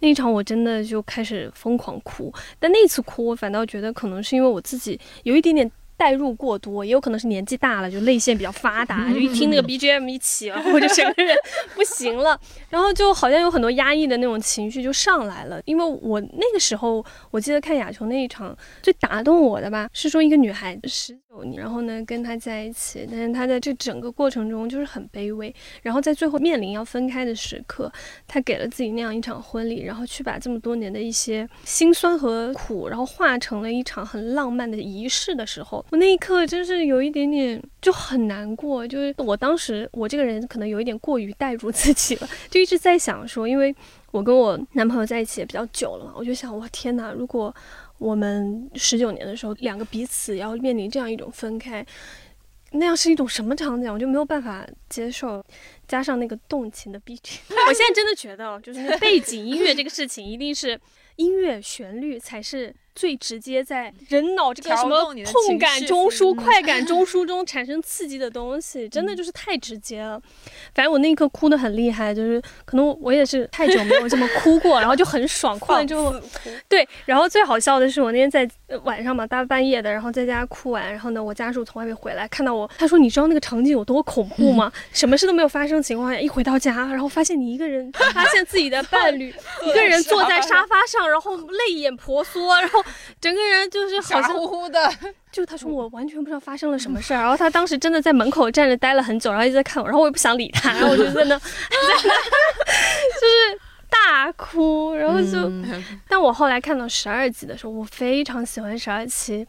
[0.00, 2.32] 那一场我真的就开始疯狂哭。
[2.58, 5.70] 但那次哭，我反倒觉得可能是因为我自己有一点点。
[6.02, 11.36] 代入过多，也有可能是年纪大了，就泪腺比较发达，就一听那个 BGM 一起，然后我就整个人
[11.76, 12.36] 不行了，
[12.68, 15.62] 然后就好像有很多压抑的那种情绪就上来了。
[15.64, 27.92] 因为我那个时候，我记得看亚琼那一场最打动我的吧，是说一个女孩子十九年，然后呢跟他在一起，但是她在这整个过程中就是很卑微，然后在最后面临要分开的时刻，
[28.26, 35.86] 她给了自己那样一场婚礼，然后去把这么多年的一些辛酸和苦，然后化成了一场很浪漫的仪式的时候。
[35.92, 43.74] 我那一刻真是有一点点就很难过，就是我当时我这个人可能有一点过于代入自己了，就一直在想说，因为
[44.10, 47.54] 我跟我男朋友在一起也比较久了嘛，我就想，我天哪，如果
[47.98, 51.84] 我们十九年的时候两个彼此要面临这样一种分开，
[52.70, 55.44] 那样是一种什么场景，我就没有办法接受。
[55.86, 60.80] 加上那个动情的 B G， 我现在真的觉得，就是背景音乐这个事情，一定是
[61.16, 62.74] 音乐旋律才是。
[62.94, 70.20] 最直接在人脑这个什么痛感中枢、快感 中枢中产生刺激的东西，真的就是太直接了。
[70.74, 76.14] 反正我那一刻哭的很厉害，就是可能我也是太久没有这么哭过，然后就很爽，哭完之后，
[76.68, 76.86] 对。
[77.06, 78.48] 然后最好笑的是，我那天在
[78.84, 84.70] 晚上嘛，大半夜的，然后在家哭完，然后呢，我家属从外面回来，看到我，他说：“你知道那个场景有多恐怖吗？
[84.92, 92.81] 什么事都没有发生情况下，一回到家，然后发现你一个人，发现自己的伴侣 一个人坐在沙发上，然后泪眼婆娑，然后。”
[93.20, 94.92] 整个人就是好像乎乎的，
[95.30, 101.48] 就他说我完全不知道发生了什么事儿，然后他当时真的在门口站着待了很久，然后一直在看我，然后我也不想理他，然后我就在那，就是
[103.90, 105.50] 大哭，然后就，
[106.08, 109.46] 但我后来看到十二集的时候，我非常喜欢十二期。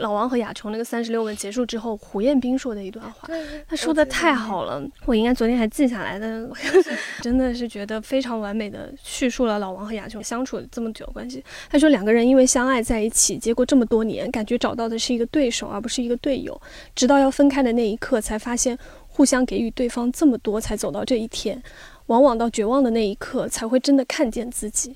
[0.00, 3.28] 老王和亚琼那个三十六问结束之后，胡彦斌说的一段话，
[3.68, 6.48] 他说的太好了，我应该昨天还记下来的，
[7.22, 11.42] 真的是觉得非常完美的叙述了老王和亚琼相处了这么久的关系。
[11.70, 16.60] 他说两个人因为相爱在一起，结果这么多年，感觉找到的是一个对手而不是一个队友，
[16.94, 18.78] 直到要分开的那一刻，才发现
[19.08, 21.62] 互相给予对方这么多，才走到这一天。
[22.06, 24.94] 往往到绝望的那一刻，才会真的看见自己。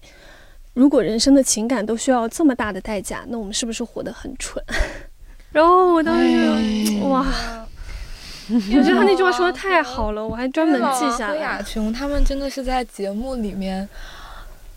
[0.74, 4.62] 如果人生的情感都需要这么大的代价，那我们是不是活得很蠢？
[5.52, 7.26] 然后我当时哇，
[8.52, 11.36] 我觉得他那句话说的太好了，我还专门记下来。
[11.36, 13.88] 雅琼他们真的是在节目里面。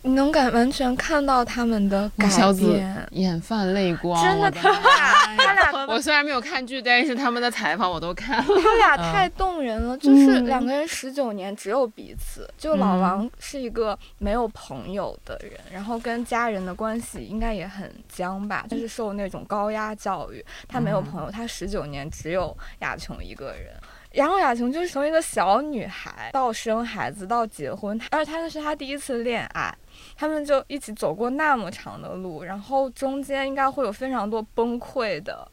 [0.06, 8.44] 你能感完全看到他们的改变，眼泛泪光，真的，他俩，他俩， 我虽然没有看剧，但是他们的采访我都看了。
[8.44, 12.46] 他俩太动人了，就是两个人十九年只有彼此。
[12.58, 20.46] 就老王是一个没有朋友的人，然后跟家人的关系应该也很僵吧，就是受那种高压教育。
[20.68, 23.72] 他没有朋友，他十九年只有亚琼一个人。
[24.12, 29.74] 然后雅琼就是从一个小女孩到生孩子到结婚，而且她那是她第一次恋爱。
[30.16, 35.48] 他们就一起走过那么长的路，然后中间应该会有非常多崩溃的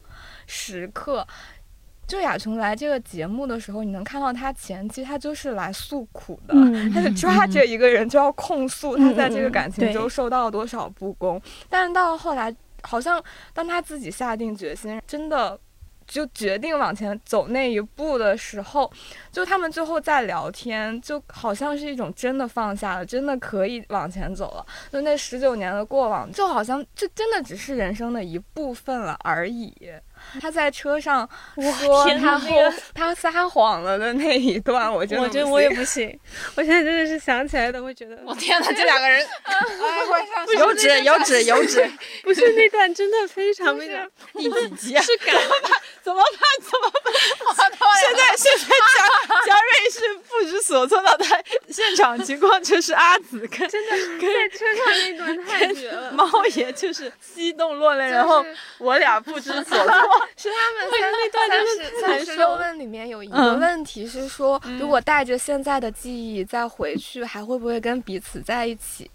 [0.47, 1.25] 时刻。
[2.07, 6.53] 就雅琼来这个节目的时候，你能看到她前期她就是来诉苦的，
[6.93, 11.41] 她就抓着一个人就要控诉她在这个感情中受到了多少不公。
[11.69, 15.59] 但是到后来，好像当她自己下定决心，真的。
[16.11, 18.91] 就决定往前走那一步的时候，
[19.31, 24.65] 就他们最后在聊天，就好像是一种真的放下了，真的可以往前走了。
[24.91, 29.73] 就那十九年的过往，就好像就真的只是人生的一部分了而已。
[30.41, 32.47] 他在车上说他后
[32.93, 36.19] 他撒谎了的那一段，我觉得我觉得我也不行。
[36.55, 39.25] 我现在真的是想起来都会觉得，我天哪，这两个人，
[40.59, 41.89] 有纸有纸有纸，
[42.23, 45.01] 不是那段真的非常非常第几集啊？
[45.01, 45.33] 是感
[46.03, 46.39] 怎么办？
[46.61, 47.71] 怎么办？
[48.01, 49.07] 现在现在嘉
[49.45, 56.11] 嘉瑞是不知所措的，他现场场情况就是阿紫跟真的在车上那段太绝了。
[56.11, 58.43] 猫爷就是激动落泪，然后
[58.79, 60.10] 我俩不知所措。
[60.37, 69.09] 是他们三那段真的三十三十六问里面有一个嗯问题是说，如果带着现在的记忆再回去，还会不会跟彼此在一起？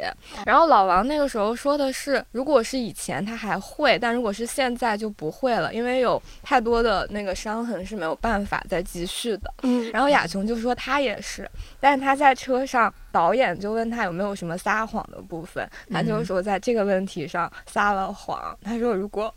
[0.45, 9.53] 然后老王那个时候说的是，如果是以前他还会，但如果是现在就不会了，因为有太多的那个伤痕是没有办法再继续的。
[9.63, 11.49] 嗯，然后雅琼就说他也是，
[11.81, 18.57] 但是他在车上，导演就问他有没有什么撒谎的部分，他就说在这个问题上撒了谎。
[18.63, 19.33] 他说如果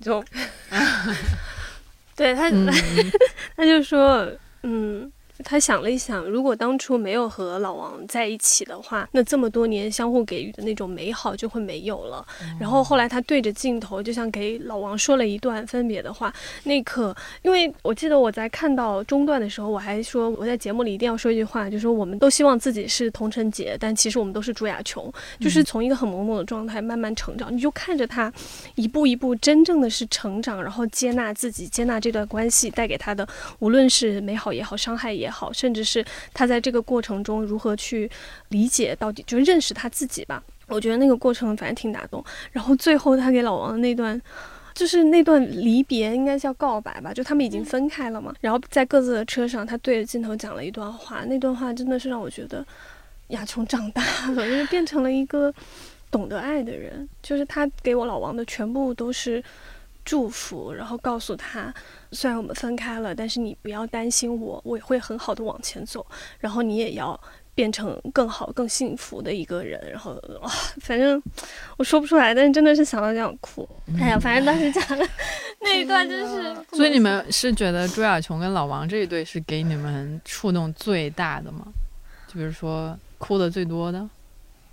[0.00, 0.24] 就
[2.16, 2.66] 对他，嗯，
[3.56, 4.30] 他就说，
[4.62, 5.10] 嗯。
[5.44, 12.26] 他想了一想，如果当初没有和老王在一起的话，那这么多年相互给予的那种美好就会没有了。
[12.58, 16.32] 然后后来他对着镜头，就像给老王说了一段分别的话。
[16.64, 28.32] 那一刻，因为我记得我在看到中段的时候，我还说我在节目里一定要说一句话，就是说我们都希望自己是童晨杰，但其实我们都是朱亚琼，就是从一个很懵懂的状态慢慢成长，你就看着他
[28.74, 33.26] 一步一步真正的是成长，然后接纳自己，接纳这段关系带给他的，
[33.60, 38.10] 无论是美好也好，伤害也好，甚至是他在这个过程中如何去
[38.48, 40.42] 理解到底，就是认识他自己吧。
[40.66, 42.24] 我觉得那个过程反正挺打动。
[42.52, 44.20] 然后最后他给老王的那段。
[44.74, 48.32] 就是那段离别，应该叫告白吧，就他们已经分开了嘛。
[48.40, 52.64] 然后在各自的车上，他对着镜头讲了一段话，那段话真的是让我觉得
[53.28, 54.00] 亚琼长大
[54.36, 55.52] 了， 就是变成了一个
[56.12, 57.08] 懂得爱的人。
[57.20, 59.42] 就是他给我老王的全部都是
[60.08, 61.70] 祝福，然后告诉他，
[62.12, 66.06] 虽然我们分开了，但是你不要担心我，我也会很好的往前走。
[66.38, 67.20] 然后你也要
[67.54, 69.78] 变成更好、更幸福的一个人。
[69.90, 70.50] 然后哇，
[70.80, 71.22] 反正
[71.76, 73.68] 我说不出来，但是真的是想到就想哭。
[74.00, 75.06] 哎呀，反正当时讲的
[75.60, 76.56] 那一段真是。
[76.72, 81.66] 所以你们是觉得朱亚琼跟老王这一对是给你们触动最大的吗？
[82.28, 84.08] 就比如说哭的最多的，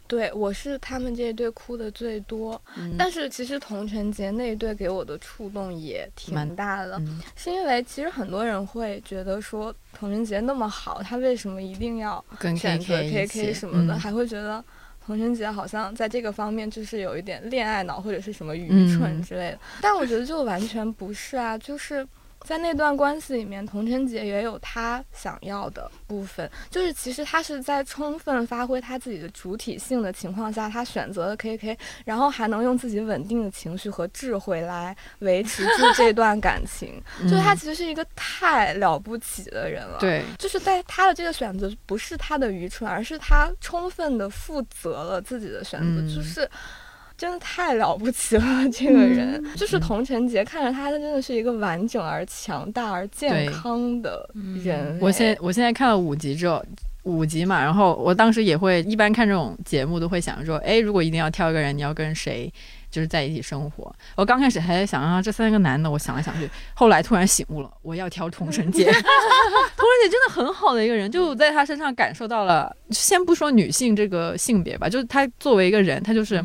[0.08, 14.64] 对我是他们这一对哭的最多，嗯但是其实童晨杰那一对给我的触动也挺大的，嗯是因为其实很多人会觉得说童晨杰那么好，他为什么一定要跟选择 KK 什么的，嗯还会觉得
[15.06, 19.60] 童晨杰好像在这个方面就是有一点恋爱脑或者是什么愚蠢嗯之类的。
[19.82, 22.08] 但我觉得就完全不是啊，就是。
[22.46, 31.76] 在那段关系里面，童晨杰也有他想要的部分，就是其实他是在充分发挥他自己的主体性的情况下，他选择了 KK，
[32.06, 39.98] 然后还能用自己稳定的情绪和智慧来维持住 这段感情，就是他其实是一个太了不起的人了。。
[40.00, 46.48] 对，就是在他的这个选择不是他的愚蠢，而是他充分的负责了自己的选择，嗯就是
[47.18, 48.44] 真的太了不起了。
[48.72, 54.30] 这个人、就是童晨杰，看着他，他真的是一个完整而强大而健康的
[54.64, 54.98] 人。
[55.02, 56.64] 我现哎我现在看了五集之后，
[57.04, 62.52] 五集嘛，然后我当时也会一般看这种节目都会想说，哎，如果一定要挑一个人，你要跟谁
[62.92, 63.94] 就是在一起生活？
[64.16, 68.86] 我刚开始还在想啊，这三个男的，我想来想去，后来突然醒悟了，我要挑童晨杰。
[68.92, 69.04] 童晨
[70.04, 76.44] 杰真的很好的一个人，就在他身上感受到了，先不说女性这个性别吧，就是他作为一个人，他就是。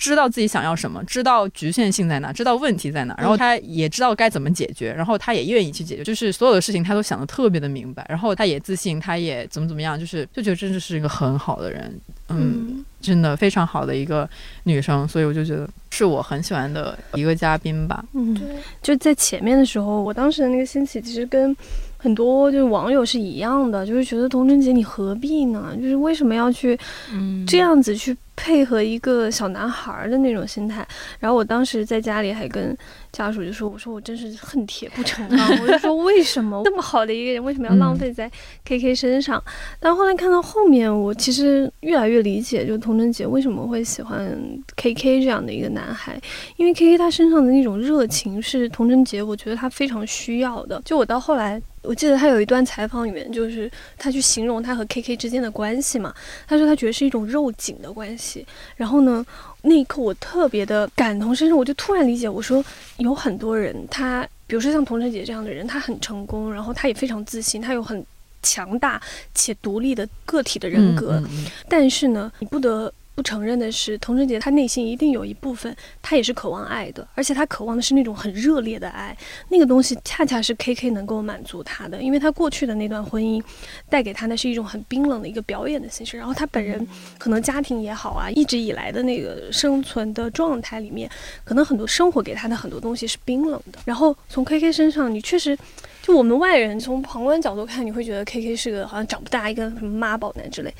[0.00, 14.26] 知道自己想要什么，知道局限性在哪，知道问题在哪，然后他也知道该怎么解决，然后他也愿意去解决，就是所有的事情他都想得特别的明白，然后他也自信，他也怎么怎么样，就是就觉得真的是一个很好的人，嗯，真的非常好的一个
[14.62, 18.02] 女生，所以我就觉得是我很喜欢的一个嘉宾吧。
[18.14, 18.48] 嗯，对，
[18.80, 21.54] 就在前面的时候，我当时的那个心情其实跟
[22.02, 25.76] 很多就是网友是一样的，就是觉得童晨杰你何必呢？
[25.76, 26.78] 就是为什么要去
[27.12, 30.86] 嗯这样子去配合一个小男孩儿的那种心态？
[31.18, 32.74] 然后我当时在家里还跟
[33.12, 38.30] 家属就说：“我说我真是恨铁不成钢，我就说为什么这 么好的一个人，为什么要浪费在
[38.64, 39.42] KK 身上？”
[39.78, 44.34] 但后来看到后面，我其实越来越理解，就童晨杰为什么会喜欢
[44.76, 46.18] KK 这样的一个男孩，
[46.56, 50.80] 因为 KK 他身上的那种热情是童晨杰，我觉得他非常需要的。
[50.84, 56.14] 就我到后来，我记得他有一段采访里面，就是他去形容他和 KK 之间的关系嘛，
[56.46, 58.46] 他说他觉得是一种肉紧的关系。
[58.76, 59.24] 然后呢，
[59.62, 62.62] 那一刻我特别的感同身受，我就突然理解，我说
[62.98, 68.04] 有很多人他，比如说像童晨姐这样的人，他很成功，然后他也非常自信，他有很
[68.42, 69.00] 强大
[69.34, 79.14] 且独立的个体的人格，嗯嗯但是呢，你不得不承认的是，童晨杰他内心一定有一部分，他也是渴望爱的，而且他渴望的是那种很热烈的爱，
[79.48, 83.42] 那个东西恰恰是 KK 能够满足他的，因为他过去的那段婚姻
[83.90, 86.86] 带给他的是一种很冰冷的一个表演的形式，然后他本人
[87.18, 91.10] 可能家庭也好啊，一直以来的那个生存的状态里面，
[91.44, 95.58] 可能很多生活给他的很多东西是冰冷的，然后从 KK 身上，你确实
[96.00, 100.74] 就我们外人从旁观角度看，你会觉得 K K 是个好像长不大一个什么妈宝男之类，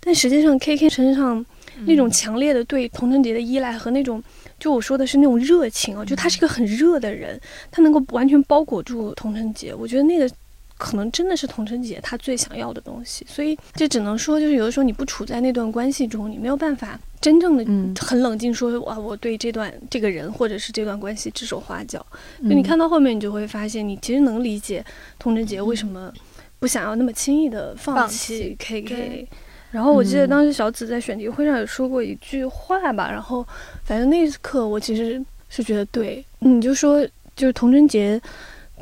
[0.00, 1.44] 但实际上 K K 身上
[1.84, 4.22] 那种强烈的对童承杰的依赖和那种，
[4.58, 10.30] 就我说的是那种热情啊，就他是一个很热的人，他能够完全包裹住童承杰，我觉得那个。
[10.78, 17.64] 可能真的是童承杰他最想要的东西，所以这只能说，就是有的时候你不处在那段关系中，你没有办法真正的
[18.04, 22.04] 很冷静说，啊，我对这段这个人或者是这段关系指手画脚。
[22.42, 24.84] 就你看到后面，你就会发现，你其实能理解
[25.18, 26.12] 童承杰为什么
[26.58, 29.28] 不想要那么轻易的放弃 K K。
[29.70, 33.46] 然后我记得当时小紫在选题会上也说过一句话吧，然后
[33.84, 38.20] 反正那一刻我其实是觉得对，你就说就是童贞洁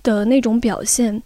[0.02, 1.20] 的那种表现。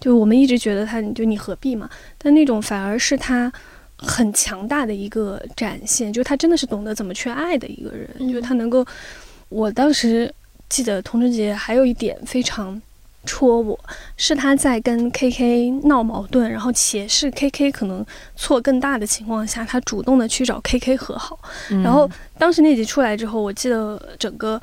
[0.00, 1.90] 就我们一直觉得他，就你何必嘛？
[2.18, 3.52] 但那种反而是他
[3.96, 8.32] 很强大的一个展现，就他真的是懂得怎么去爱的一个人。
[8.32, 8.86] 就他能够，
[9.48, 10.32] 我当时
[10.68, 12.80] 记得童贞杰还有一点非常
[13.28, 13.78] 戳我，
[14.16, 18.04] 是他在跟 K K 闹矛盾，然后且是 K K 可能
[18.34, 21.38] 错更大的情况下，他主动的去找 K K 和好。
[21.84, 24.58] 然后当时那集出来之后，我记得整个。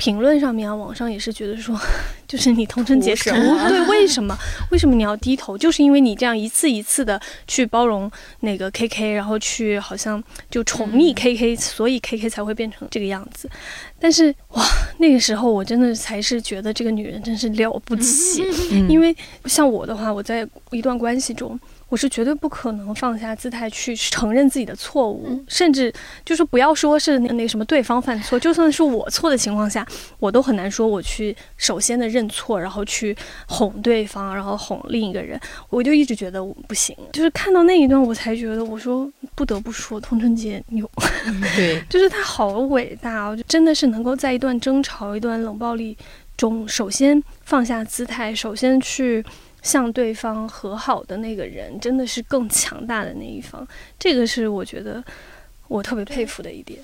[0.00, 1.78] 评论上面啊，网上也是觉得说，
[2.26, 3.30] 就是你同城结仇，
[3.68, 4.34] 对，为什么？
[4.72, 5.58] 为什么你要低头？
[5.58, 13.46] 就是因为你这样一次一次的去包容那个 K K，然后去好像就宠溺 K K，所以 K K 才会变成这个样子。
[13.98, 14.64] 但是哇，
[14.96, 18.42] 那个时候我真的才是觉得这个女人真是了不起，
[18.88, 21.60] 因为像我的话，我在一段关系中。
[21.90, 25.92] 我是绝对不可能放下姿态去承认自己的错误，甚至
[26.24, 29.84] 就是不要说是那那什么对方犯错，就算是我错的情况下，
[30.20, 33.14] 我都很难说我去首先的认错，然后去
[33.48, 35.38] 哄对方，然后哄另一个人。
[35.68, 40.88] 我就一直觉得我不行，就是看到那一段，我才觉得我说不得不说，童承杰牛，
[41.56, 45.98] 对，就是他好伟大哦，就真的是能够在一段争吵、一段冷暴力
[46.36, 49.24] 中，首先放下姿态，首先去。
[49.62, 53.66] 向对方和好的那个人，真的是更强大的那一方。
[53.98, 55.02] 这个是我觉得
[55.68, 56.80] 我特别佩服的一点，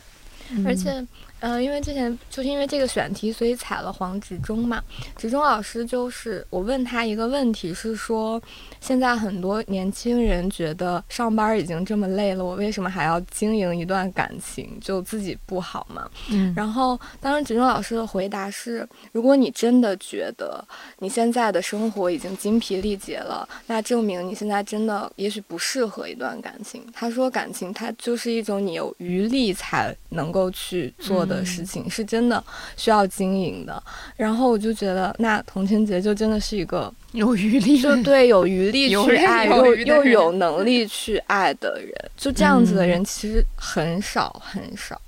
[0.64, 1.06] 而且。
[1.40, 4.82] 嗯，因为之前就是因为这个选题，所以采了黄执中嘛。
[5.16, 8.40] 执中老师就是我问他一个问题，是说
[8.80, 14.78] 现在很多年轻人觉得上班已经这么累了，我为什么还要经营一段感情？
[14.80, 16.08] 就自己不好嘛。
[16.30, 16.54] 嗯。
[16.56, 20.66] 然后当时执中老师的回答是：如果你真的觉得
[21.00, 26.82] 你现在的生活已经精疲力竭了，那证明你现在真的也许不适合一段感情。
[26.94, 31.25] 他说，感情它就是一种你有余力才能够去做。
[31.26, 32.42] 的事情是真的
[32.76, 33.82] 需要经营的，
[34.16, 45.00] 然后我就觉得，那童清洁就真的是一个有余力，就对有余力去爱又又有能力 去爱的人，就这样子的人其实很少很少。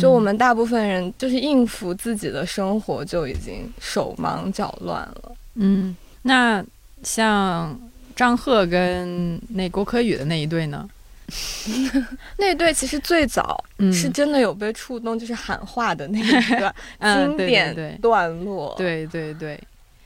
[0.00, 5.32] 就我们大部分人就是应付自己的生活就已经手忙脚乱了。
[5.56, 6.64] 嗯，那
[7.02, 7.78] 像
[8.14, 10.88] 张赫跟那郭可宇的那一对呢？
[12.38, 13.62] 那对其实最早
[13.92, 18.74] 是真的有被触动，就是喊话的那一段 经典段落。
[18.78, 19.60] 对对对，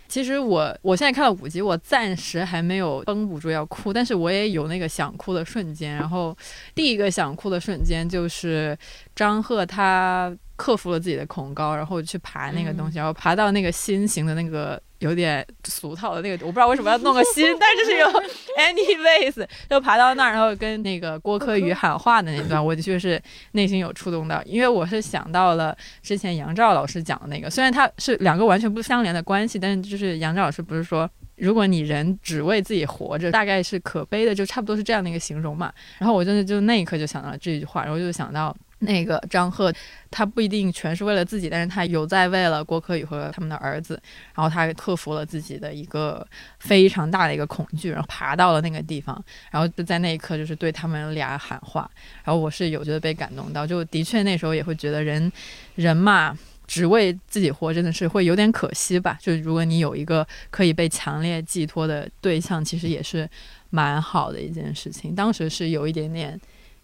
[0.09, 5.95] 其实我我现在看到五集，我暂时还没有绷不住要哭，但是我也有那个想哭的瞬间。
[5.95, 6.37] 然后
[6.75, 8.77] 第一个想哭的瞬间就是
[9.15, 14.81] 张赫他克服了自己的恐高，然后去爬那个东西，然后爬到那个心形的那个。
[15.01, 18.07] 有点俗套的那个，我不知道为什么要弄个心，但是是有
[18.57, 23.21] anyways，就爬到那儿，然后跟那个郭柯宇喊话的那段，我的确是
[23.53, 35.73] 内心有触动到，因为我是想到了之前杨照老师讲的那个，虽然他是两个完全不相连的关系，但是就是杨照老师不是说，如果你人只为自己活着，大概是可悲的，就差不多是这样的一个形容嘛。
[35.99, 38.55] 然后我真的就那一刻就想到了这句话，然后就想到。
[38.81, 39.73] 那个张赫，
[40.11, 44.01] 他不一定全是为了自己，但是他有在为了郭可宇和他们的儿子，
[44.35, 46.27] 然后他克服了自己的一个
[46.59, 51.91] 非常大的一个恐惧，然后爬到了那个地方，然后就在那一刻就是对他们俩喊话，
[52.25, 55.31] 然后我是有觉得被感动到，就的确那时候也会觉得人，
[55.75, 56.35] 人嘛，
[56.67, 63.29] 只为自己活真的是会有点可惜吧，就如果你有一个可以被强烈寄托的对象，其实也是
[63.69, 66.41] 蛮好的一件事情，当时是有一点点。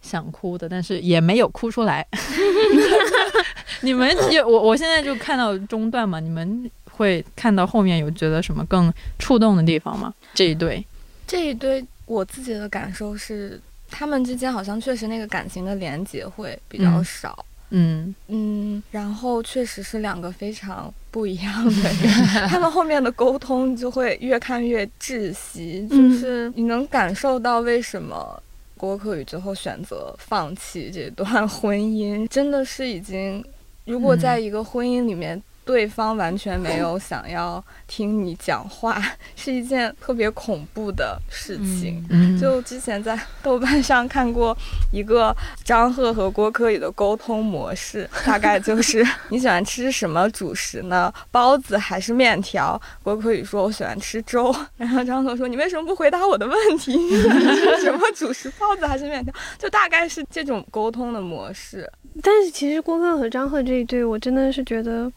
[0.06, 2.06] 想哭的，但是也没有哭出来。
[3.82, 10.14] 你们也我我现在就看到中段嘛，你们会看到后面有觉得什么更触动的地方吗？
[10.32, 10.82] 这一对，
[11.26, 17.44] 这一对，我自己的感受是，他们之间好像确实那个感情的连接会比较少。
[17.70, 28.42] 嗯嗯，然后确实是两个非常不一样的人， 他们后面的沟通就会越看越窒息，就是你能感受到为什么。
[28.76, 33.44] 郭柯宇最后选择放弃这段婚姻，真的是已经，
[33.84, 39.02] 如果在一个婚姻里面对方完全没有想要听你讲话，
[39.34, 42.02] 是一件特别恐怖的事情。
[42.08, 44.56] 嗯，就之前在豆瓣上看过
[44.92, 51.12] 一个张赫和郭柯宇的沟通模式， 大概就是你喜欢吃什么主食呢？
[51.32, 52.80] 包子还是面条？
[53.02, 54.54] 郭柯宇说：“我喜欢吃粥。
[54.78, 56.96] ”然后张赫说：“你为什么不回答我的问题？
[56.96, 58.48] 你喜欢吃什么主食？
[58.56, 61.90] 包子还是面条？”就大概是这种沟通的模式。
[62.22, 65.10] 但是其实郭柯和张赫这一对，我真的是觉得，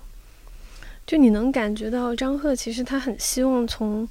[1.10, 4.08] 就你能感觉到张赫其实他很希望从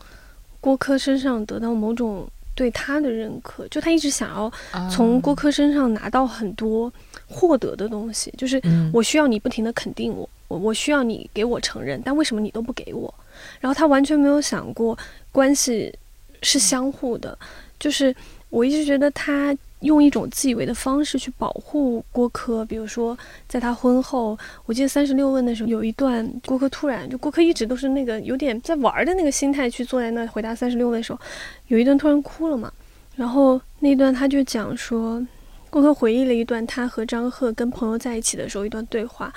[0.61, 4.53] 郭柯身上得到某种对他的认可，就他一直想要
[4.91, 6.93] 从郭柯身上拿到很多
[7.29, 13.15] 获得的东西，就是嗯我需要你不停的肯定我，我我需要你给我承认，但为什么你都不给我？
[13.61, 14.99] 然后他完全没有想过
[15.31, 15.97] 关系
[16.43, 17.39] 是相互的，
[17.79, 18.13] 就是
[18.51, 23.17] 我一直觉得他用一种自以为的方式去保护郭柯，比如说
[23.47, 31.21] 在他婚后，我记得三十六问的时候有一段，郭柯突然就郭柯一直都是那个有点在玩的那个心态去坐在那回答三十六问的时候，
[31.69, 32.73] 有一段突然哭了嘛，
[33.15, 35.25] 然后那段他就讲说，
[35.71, 39.33] 郭柯回忆了一段他和张赫跟朋友在一起的时候一段对话，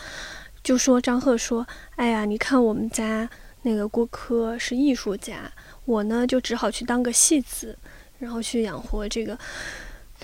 [0.63, 1.65] 就说张赫说，
[1.97, 3.29] 哎呀，你看我们家
[3.61, 5.51] 那个郭柯是艺术家，
[5.85, 7.77] 我呢就只好去当个戏子，
[8.17, 9.37] 然后去养活这个。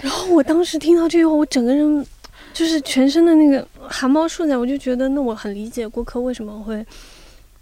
[0.02, 2.06] 然后我当时听到这句话，我整个人
[2.54, 6.86] 就是全身的那个汗毛竖起来，我就觉得那我很理解郭柯为什么会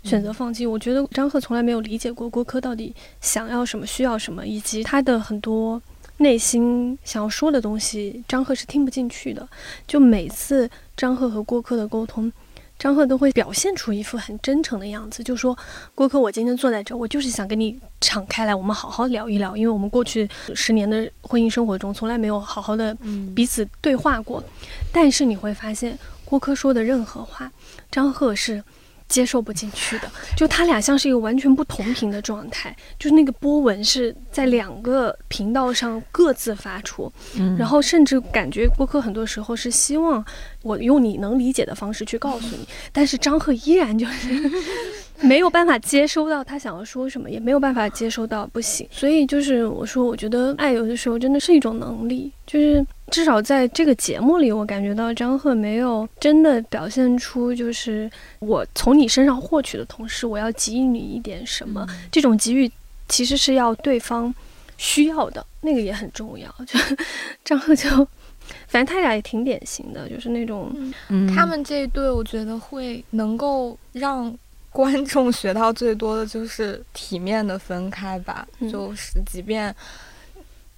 [0.04, 0.66] 选择放弃。
[0.66, 5.82] 我觉得张赫从来没有理解过郭柯到底想要什么、需要什么，以及他的很多
[6.18, 9.48] 内心想要说的东西，张赫是听不进去的。
[9.88, 12.32] 就每次张赫和郭柯的沟通。
[12.78, 15.58] 张赫都会表现出一副很真诚的样子，就说
[15.96, 22.96] ：“郭柯，我今天坐在这，我就是想跟你敞开来，我们好好聊一聊，因为我们过去十年的婚姻生活中，从来没有好好的
[23.34, 24.44] 彼此对话过。
[24.92, 27.52] 但是你会发现，郭柯说的任何话，
[27.90, 28.62] 张赫是
[29.08, 40.24] 接受不进去的，就他俩像是一个完全不同频的状态，就是那个波纹是在两个频道上各自发出，嗯然后甚至感觉播客很多时候是希望
[40.64, 44.52] 我用你能理解的方式去告诉你，但是张赫依然就是
[45.22, 48.88] 没有办法接收到他想要说什么，也没有办法接收到不行。
[48.92, 62.70] 所以就是我说，我觉得爱有的时候真的是一种能力，就是至少在这个节目里，我感觉到张赫没有真的表现出就是我从你身上获取的同时，我要给予你一点什么，这种给予
[63.08, 64.34] 其实是要对方
[64.78, 66.54] 需要的，那个也很重要。
[66.66, 66.80] 就
[67.44, 67.88] 张赫就，
[68.68, 70.72] 反正他俩也挺典型的，就是那种
[71.10, 74.36] 嗯他们这一对，我觉得会能够让
[74.72, 78.48] 观众学到最多的就是体面的分开吧。
[78.60, 79.74] 嗯就是即便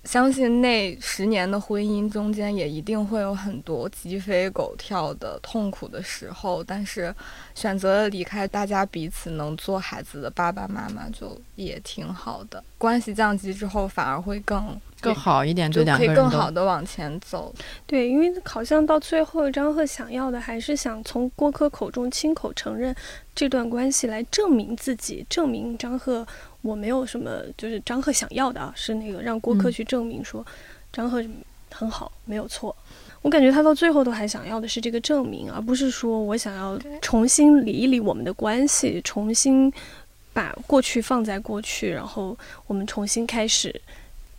[0.08, 7.14] 相信那十年的婚姻中间也一定会有很多鸡飞狗跳的痛苦的时候，但是
[7.54, 12.64] 选择了离开，大家彼此能做孩子的爸爸妈妈，就也挺好的。
[12.78, 17.54] 关系降级之后，反而会更更好一点，就可以更好的往前走。
[17.86, 22.96] 对，因为好像到最后，张赫想要的还是想从郭柯口中亲口承认
[23.36, 26.26] 这段关系，来证明自己，证明张赫
[26.62, 30.46] 我没有什么，就是张赫想要的啊，是那个让郭柯嗯去证明说
[30.92, 31.24] 张赫
[31.72, 32.76] 很好，没有错。
[33.22, 39.72] 我感觉他到最后都还想要的是这个证明，而不是说我想要重新理一理我们的关系，重新
[40.34, 42.38] 把过去放在过去，然后
[42.68, 43.74] 我们重新开始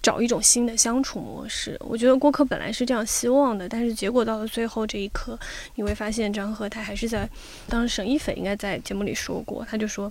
[0.01, 1.77] 找一种新的相处模式。
[1.81, 5.39] 我觉得郭柯本来是这样希望的，但是结果到了最后这一刻，
[5.75, 7.29] 你会发现张赫他还是在，
[7.69, 10.11] 当时沈一斐应该在节目里说过，他就说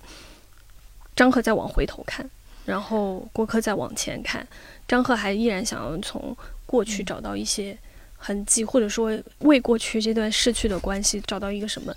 [1.17, 2.25] 张赫在往回头看，
[2.63, 4.47] 然后郭柯在往前看，
[4.87, 7.75] 张赫还依然想要从过去找到一些
[8.15, 11.93] 痕迹，或者说为过去这段逝去的关系找到一个什么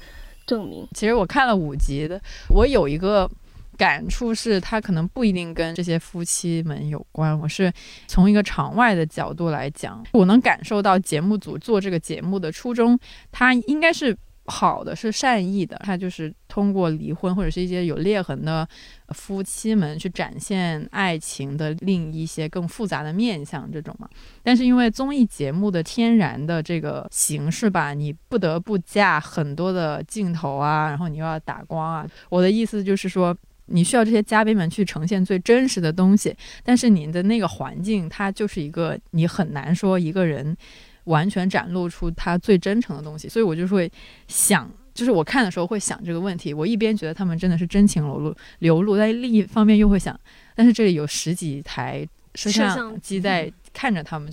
[0.46, 0.88] 证明。
[0.94, 3.30] 其实我看了五集的，我有一个
[3.76, 7.38] 感触是，他可能不一定跟这些夫妻们有关。
[7.38, 7.70] 我是
[8.06, 12.98] 从一个场外的角度来讲，我能感受到节目组做这个节目的初衷，
[13.30, 14.16] 他应该是
[14.46, 15.80] 好的，是善意的。
[15.84, 18.68] 他就是通过离婚或者是一些有裂痕的
[19.10, 24.08] 夫妻们去展现爱情的另一些更复杂的面相，这种嘛。
[24.42, 32.06] 但是因为综艺节目的天然的这个形式吧，你不得不架很多的镜头啊，然后你又要打光啊。
[32.28, 33.36] 我的意思就是说，
[33.66, 36.34] 你需要这些嘉宾们去呈现最真实的东西，
[36.64, 40.56] 但是你的那个环境，它就是一个你很难说一个人
[41.04, 43.90] 完全展露出他最真诚的东西，所以我就会
[44.28, 44.70] 想。
[44.92, 50.18] 就是我看的时候会想这个问题，我一边觉得他们真的是真情流露流露，但另一方面又会想，
[50.54, 54.30] 但是这里有十几台摄像摄像机在看着他们，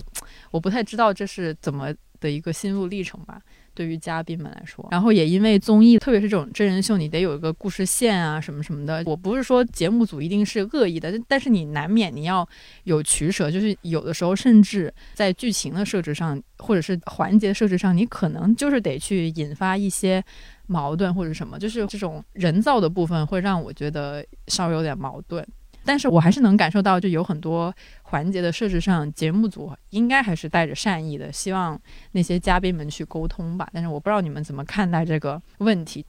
[0.50, 3.40] 我不太知道这是怎么的一个心路历程吧。
[3.78, 4.84] 对于嘉宾们来说。
[4.90, 9.04] 然后也因为综艺，特别是这种真人秀，你得有一个故事线啊，什么什么的。
[9.06, 12.46] 我不是说节目组一定是恶意的，但是你难免你要
[12.82, 20.20] 有取舍，就是有的时候甚至在剧情的设置上，或者是环节设置上，你可能就是得去引发一些
[20.66, 25.46] 矛盾或者什么，就是这种人造的部分会让我觉得稍微有点矛盾。
[25.88, 31.80] 但是我还是能感受到，就有很多环节的设置上，节目组应该还是带着善意的，希望
[32.12, 33.66] 那些嘉宾们去沟通吧。
[33.72, 36.04] 但是我不知道你们怎么看待这个问题。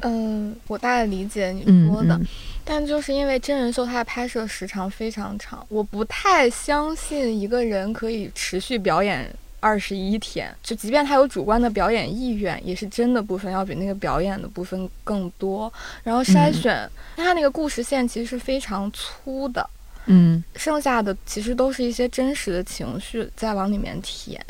[0.00, 2.20] 嗯，我大概理解你说的，
[2.62, 9.34] 但就是因为真人秀它的拍摄时长非常长，我不太相信一个人可以持续表演。
[9.62, 15.72] 二十一天，就即便他有主观的表演意愿，也是真的部分要比那个表演的部分更多。
[16.02, 19.70] 然后筛选他那个故事线其实是非常粗的，
[20.06, 24.44] 嗯，剩下的其实都是一些真实的情绪在往里面填。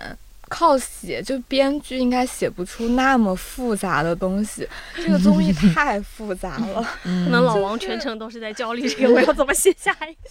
[0.52, 4.68] 靠写，就编剧应该写不出那么复杂的东西。
[4.96, 10.30] 这个综艺太复杂了， 可能老王全程都是在焦虑这个我要怎么写下一个，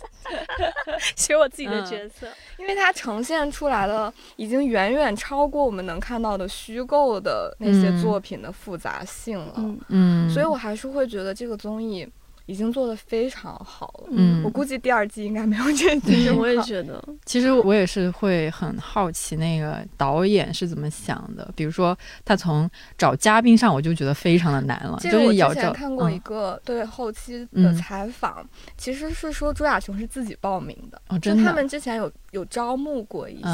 [1.15, 2.28] 写我自己的角色，
[2.59, 9.53] 因为它呈现出来的已经远远超过我们能看到的虚构的那些作品的复杂性了。
[9.88, 12.07] 嗯，所以我还是会觉得这个综艺。
[12.52, 16.30] 已经做的非常好了，嗯，我估计第二季应该没有这季。
[16.38, 21.49] 我也觉得，其实我也是会很好奇那个导演是怎么想的。
[21.56, 24.97] 比如说，他从找嘉宾上，我就觉得非常的难了。
[24.99, 28.45] 就是我之前看过一个对后期的采访，
[28.76, 31.45] 其实是说朱亚雄是自己报名的，哦，真的。
[31.45, 33.47] 他们之前有有招募过一些，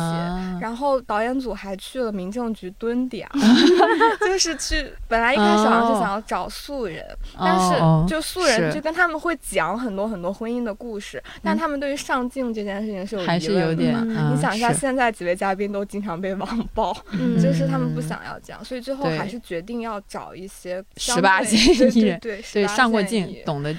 [0.59, 3.29] 然后导演组还去了民政局蹲点，
[4.21, 4.91] 就是去。
[5.07, 7.05] 本来一开始好像是想要找素人，
[7.37, 7.75] 但是
[8.07, 8.86] 就素人就。
[8.87, 13.93] 跟他们会讲很多很多婚姻的故事，但他们对于上镜这件事情是有还是有点。
[14.31, 16.95] 你想一下，现在几位嘉宾都经常被网暴，
[17.41, 23.75] 就是他们不想要这样，所以最后还是决定要找一些十八线艺人，对对上过镜，懂得。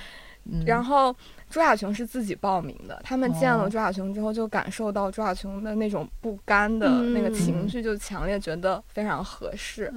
[0.66, 1.16] 然后。
[1.50, 9.92] 朱亚琼是自己报名的，他们见了朱亚琼之后，就感受到朱亚琼的那种不甘的那个情绪，就强烈觉得非常合适。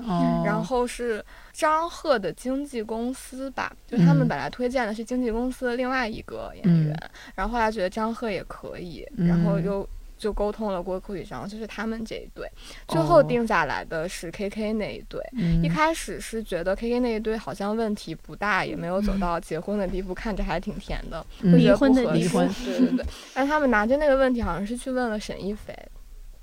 [0.46, 9.88] 然后是张赫的经纪公司吧，就他们本来推荐的是经纪公司的另外一个演员，然后后来觉得张赫也可以，然后又。
[10.22, 12.48] 就沟通了郭柯宇章，就是他们这一对，
[12.88, 15.20] 最后定下来的是 K K 那一对。
[15.64, 21.26] 一开始是觉得 K K 那一对好像问题不大，也没有走到结婚的地步，看着还挺甜的。
[21.42, 23.06] 离婚的离婚，对对对。
[23.34, 25.76] 但他们拿着那个问题，好像是去问了沈一菲。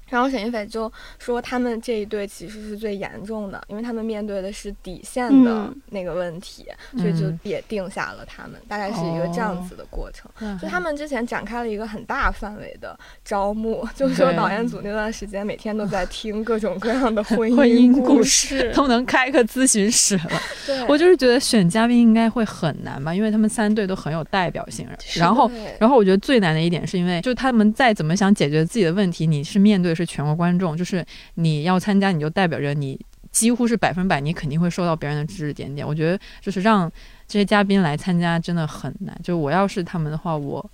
[0.08, 10.30] 然后沈一斐就说，他们这一对其实是最严重的，因为他们面对的是底线的那个问题，所以就也定下了他们，大概是一个这样子的过程。
[10.58, 20.86] 就他们之前展开了一个很大范围的招募， 就是说导演组那段时间每天都在听各种各样的 婚姻故事，都能开个咨询室了。
[20.88, 24.88] 我就是觉得选嘉宾应该会很难吧，因为他们三对都很有代表性。
[25.16, 29.97] 然后，然后我觉得最难的一点是因为，就他们再怎么想解决自己的问题，你是面对。
[29.98, 32.98] 是全国观众，就是你要参加，你就代表着你
[33.30, 35.86] 几乎是百分百，你肯定会受到别人的指指点点。
[35.86, 36.90] 我觉得就是让
[37.26, 39.14] 这些嘉宾来参加真的很难。
[39.22, 40.64] 就我要是他们的话，我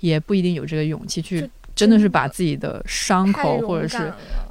[0.00, 3.98] 也不一定有这个勇气去，真的是把自己的伤口或者是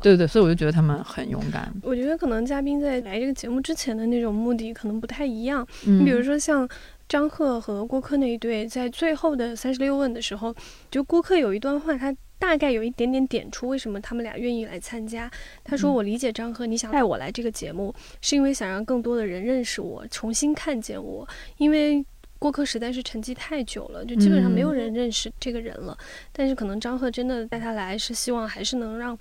[0.02, 1.72] 对对对，所以我就觉得他们很勇敢。
[1.84, 5.66] 我觉得可能嘉宾在来这个节目之前的那种目的可能不太一样。
[5.84, 6.68] 你比如说像
[7.08, 10.56] 张赫和郭柯那一对，在最后的三十六问的时候，
[10.90, 12.16] 就郭柯有一段话，他。
[12.42, 15.30] 大概有一点点点出为什么他们俩愿意来参加。
[15.64, 21.26] 他说：“我理解张赫，你想带我来这个节目，是因为想让更多的人认识我，重新看见我。
[21.58, 22.04] 因为
[22.40, 25.96] 郭柯实在是沉寂太久了，就基本上没有人认识这个人了。
[26.32, 29.16] 但是可能张赫真的带他来，是希望还是能让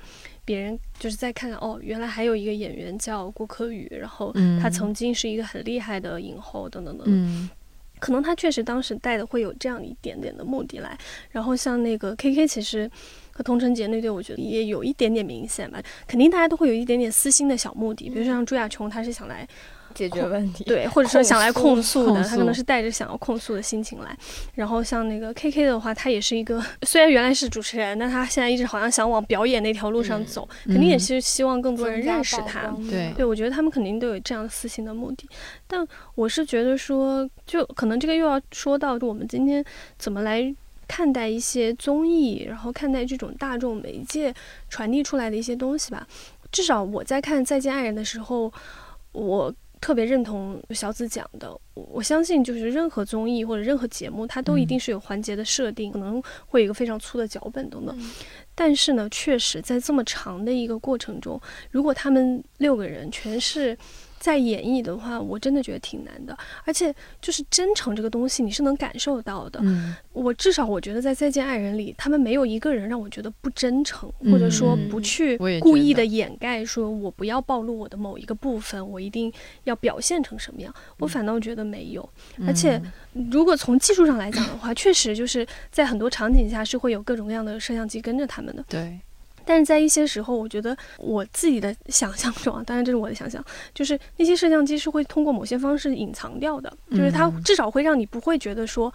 [0.46, 7.50] 别人就是再看看哦，原来还有一个演员叫郭柯宇，然后他曾经是一个很厉害的影后，等等等等。”
[8.00, 10.98] 可能他确实当时带的会有这样一点点的目的来，
[11.30, 12.90] 然后像那个 K K，其实
[13.30, 15.80] 和童晨杰那对，我觉得也有一点点明显吧。
[16.08, 19.46] 肯定大家都会有一点点私心的小目的，比如说像朱亚琼，他是想来。
[19.94, 24.16] 解决问题，对，或者说想来控诉的，他可能是带着想要控诉的心情来。
[24.54, 32.74] 然后像那个 K K 的话，他也是一个， 虽然原来是主持人，但他现在一直好像想往表演那条路上走，肯定也是希望更多人认识他。
[32.88, 35.28] 对，对我觉得他们肯定都有这样私心的目的。
[35.66, 39.64] 但我是觉得说，就可能这个又要说到我们今天
[39.98, 40.54] 怎么来
[40.86, 44.32] 看待一些综艺，然后看待这种大众媒介
[44.68, 46.06] 传递出来的一些东西吧。
[46.52, 48.52] 至少我在看《再见爱人》的时候，
[49.12, 49.54] 我。
[49.80, 57.98] 特别认同小紫讲的，我我相信就是任何综艺或者任何节目，它都一定是有环节的设定，可能会有一个非常粗的脚本等等。
[58.54, 63.76] 但是呢，确实在这么长的一个过程中，如果他们六个人全是。
[64.20, 69.58] 在演绎的话，我真的觉得挺难的，而且就是真诚这个东西，你是能感受到的。
[69.62, 79.32] 嗯，我至少我觉得在《再见爱人》里，他们没有一个人让我觉得不真诚，或者说不去故意的掩盖，说我不要暴露我的某一个部分，我一定
[79.64, 80.72] 要表现成什么样。
[80.98, 82.06] 我反倒觉得没有。
[82.46, 82.78] 而且，
[83.32, 88.62] 如果从技术上来讲的话，确实就是在很多场景下是会有各种各样的摄像机跟着他们的。
[88.68, 89.00] 对。
[89.50, 93.44] 但是在一些时候，我觉得我自己的想象中啊，当然这是我的想象，
[93.74, 98.94] 就是那些摄像机是会通过某些方式隐藏掉的，就是它至少会让你不会觉得说，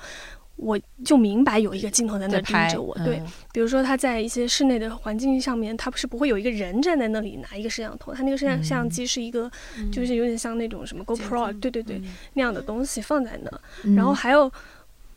[0.56, 2.97] 我就明白有一个镜头在那盯着我。
[3.03, 9.51] 对，比如说他在一些室内的环境上面，他不是不会有一个人站在那里拿一个摄像头，他那个摄像摄像机是一个，
[9.91, 12.01] 就是有点像那种什么 GoPro，对对对，
[12.36, 14.49] 那样的东西放在那，然后还有。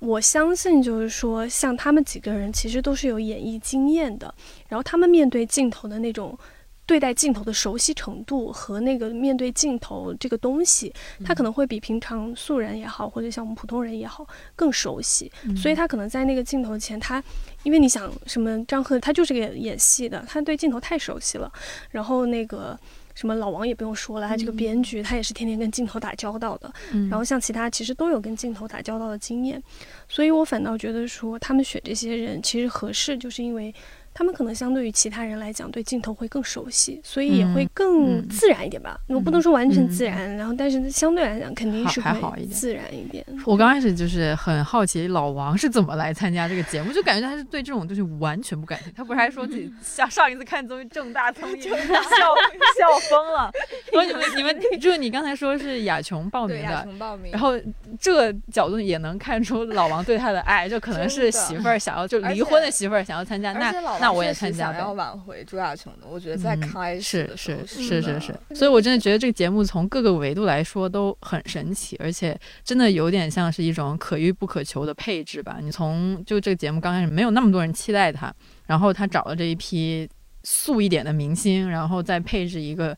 [0.00, 4.32] 我相信，就是说，像他们几个人，其实都是有演艺经验的。
[4.68, 6.38] 然后他们面对镜头的那种
[6.86, 10.94] 对待镜头的熟悉程度和那个面对镜头这个东西，
[11.24, 15.30] 他可能会比平常素人也好，或者像我们普通人也好更熟悉。
[15.56, 17.22] 所以他可能在那个镜头前，他
[17.64, 21.52] 因为你想什么，张赫他就是个演戏的，他对镜头太熟悉了。
[21.90, 22.78] 然后那个。
[23.18, 26.72] 什么老王也不用说了，他这个编剧他也是天天跟镜头打交道的，
[27.10, 29.60] 然后像其他其实都有跟镜头打交道的经验，
[30.08, 33.74] 所以我反倒觉得说他们选这些人其实合适，就是因为。
[34.18, 38.98] 他们可能相对于其他人来讲，对镜头会更熟悉，所以也会更自然一点吧。
[39.06, 43.24] 我不能说完全自然，然后但是相对来讲肯定是会好一点，自然一点。
[43.46, 48.94] 我刚开始就是很好奇老王是怎么来参加这个节目，就感觉他是对这种东西完全不感兴趣。
[48.96, 53.48] 他不是还说自己 上上一次看综艺正大综艺 笑笑疯了。
[53.92, 56.88] 说你们你们就是你刚才说是雅琼报名的，
[57.30, 57.52] 然后
[58.00, 64.07] 这个角度也能看出老王对他的爱，就可能是媳妇儿想要就离婚的媳妇儿想要参加，那那。
[64.10, 66.06] 我也参加，要挽回朱亚琼的。
[66.06, 75.58] 我觉得在开始是是是是是，所以我真的觉得这个节目从各个维度来说都很神奇，而且真的有点像是一种可遇不可求的配置吧。
[75.60, 78.34] 你从就这个节目刚开始没有那么多人期待他，
[78.66, 80.08] 然后他找了这一批
[80.42, 82.96] 素一点的明星，然后再配置一个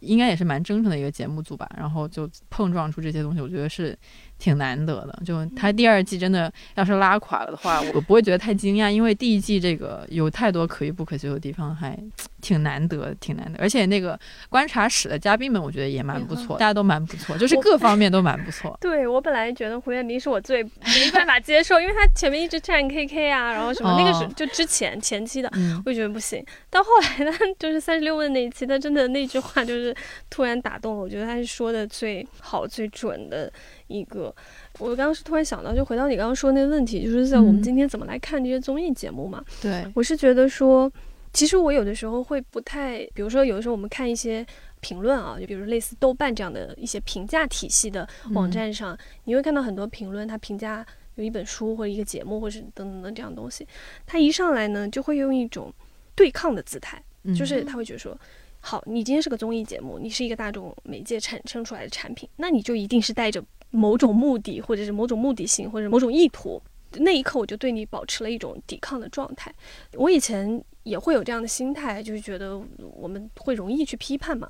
[0.00, 3.96] 应该也是蛮真诚的一个节目组吧，然后就碰撞出这些东西，我觉得是。
[4.42, 11.96] 挺难得的，就他第二季真的要是拉垮了的话，我不会觉得太惊讶，因为第一季这个有太多可遇不可求的地方，还
[12.40, 13.58] 挺难得，挺难得。
[13.60, 14.18] 而且那个
[14.48, 18.76] 观察室的嘉宾们，我觉得也蛮不错，大家都蛮不错，就是各方面都蛮不错。
[18.82, 25.48] 对我本来觉得胡彦斌是我最没办法接受，因为他前面一直站 KK 啊，然后什么那个是就之前前期的，
[25.86, 26.44] 我就觉得不行。
[26.68, 29.94] 到后来呢，就是三十六问那一期，他真的那句话就是
[30.28, 33.52] 突然打动了，我觉得他是说的最好最准的。
[33.92, 34.34] 一个，
[34.78, 39.44] 我刚刚是突然想到，就回到你刚刚说那个问题，就是在我们今天怎么来看这些综艺节目嘛？
[39.60, 40.90] 对，我是觉得说，
[41.32, 44.44] 其实我有的时候会不太，比如说有的时候我们看一些
[44.80, 50.84] 评论啊，就比如类似豆瓣这样的一些评价体系的网站上，你会看到很多评论，他评价
[51.16, 53.66] 有一本书或者一个节目，或者是等等的这样东西，
[54.06, 55.72] 他一上来呢就会用一种
[56.14, 57.02] 对抗的姿态，
[57.36, 58.16] 就是他会觉得说。
[58.64, 63.42] 好，你今天是个综艺节目，你是一个大众媒介产生出来的产品，那你就一定是带着
[63.72, 66.62] 某种目的，或者是某种目的性，或者某种意图。
[66.92, 69.52] 那一刻，我就对你保持了一种抵抗的状态。
[69.94, 74.48] 我以前也会有这样的心态，就是觉得我们会容易去批判嘛。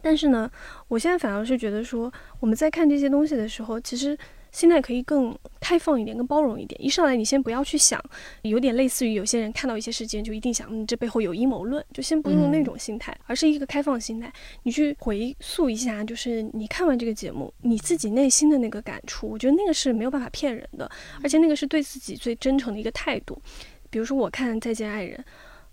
[0.00, 0.48] 但是呢，
[0.86, 4.16] 我现在反而是觉得说，我们在看这些东西的时候，其实。
[4.52, 6.80] 心态可以更开放一点，更包容一点。
[6.80, 8.00] 一上来，你先不要去想，
[8.42, 14.32] 有点类似于有些人看到一些事件就一定想，嗯，这背后有阴谋论，就先不用那种心态，而是一个开放心态。
[14.62, 20.90] 你去回溯一下，就是你看完这个节目，你自己内心的那个感触，我觉得那个是没有办法骗人的，
[21.22, 23.40] 而且那个是对自己最真诚的一个态度。
[23.88, 25.16] 比如说，我看《再见爱人》。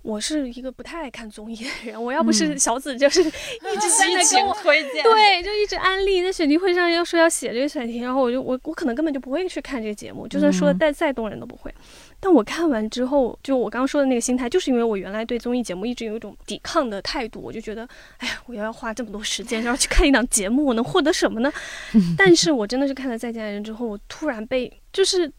[0.02, 11.74] 我是一个不太爱看综艺的人，我要不是小紫就是 一直在那跟我推荐，对，就一直安利，在选题会上要说要写这个选题，然后我就我我可能根本就不会去看这个节目，就算说的再再动人都不会。
[12.22, 17.88] 但我看完之后，就我刚刚说的那个心态，就是因为我原来对综艺节目一直有一种抵抗的态度，我就觉得，
[18.20, 21.52] 哎呀，我要花这么多时间然后去看一档节目，我能获得什么呢？
[22.18, 25.30] 但是我真的是看了《再见爱人》之后，我突然被就是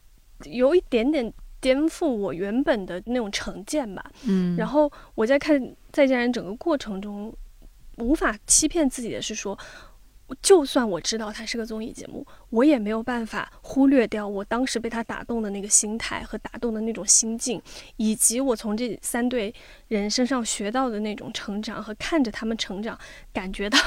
[0.45, 1.33] 有一点点。
[1.61, 5.61] 颠覆我原本的那种成见吧，嗯，然后我在看
[5.93, 7.33] 《再见人》整个过程中，
[7.99, 9.59] 无法欺骗自己的是说，
[10.41, 17.61] 就算我知道它是个综艺节目，我也没有办法忽略掉我当时被他打动的那个心态和打动的那种心境，
[17.97, 19.55] 以及我从这三对
[19.89, 22.99] 人身上学到的那种成长和看着他们成长，
[23.33, 23.79] 感觉到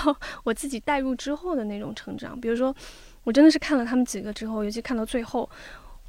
[0.43, 2.39] 我自己带入之后的那种成长。
[2.39, 2.75] 比如说，
[3.23, 5.49] 我真的是看了他们几个之后，尤其看到最后。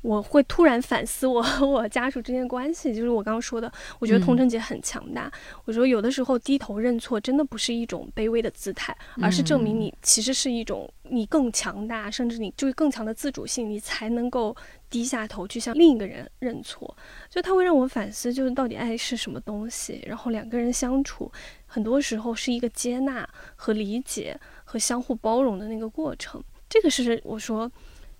[0.05, 5.32] 我会突然反思我和我家属之间的关系，就是我刚刚说的，我觉得童晨姐很强大。
[5.64, 14.55] 我说有的时候低头认错真的不是一种卑微的姿态，而是证明你其实是一种你更强大，甚至你就是更强的自主性，你才能够
[14.90, 16.94] 低下头去向另一个人认错。
[17.30, 21.32] 就他会让我反思，就是到底爱是什么东西，然后两个人相处，
[21.64, 23.26] 很多时候是一个接纳
[23.57, 26.44] 和理解和相互包容的那个过程。
[26.68, 27.72] 这个是我说。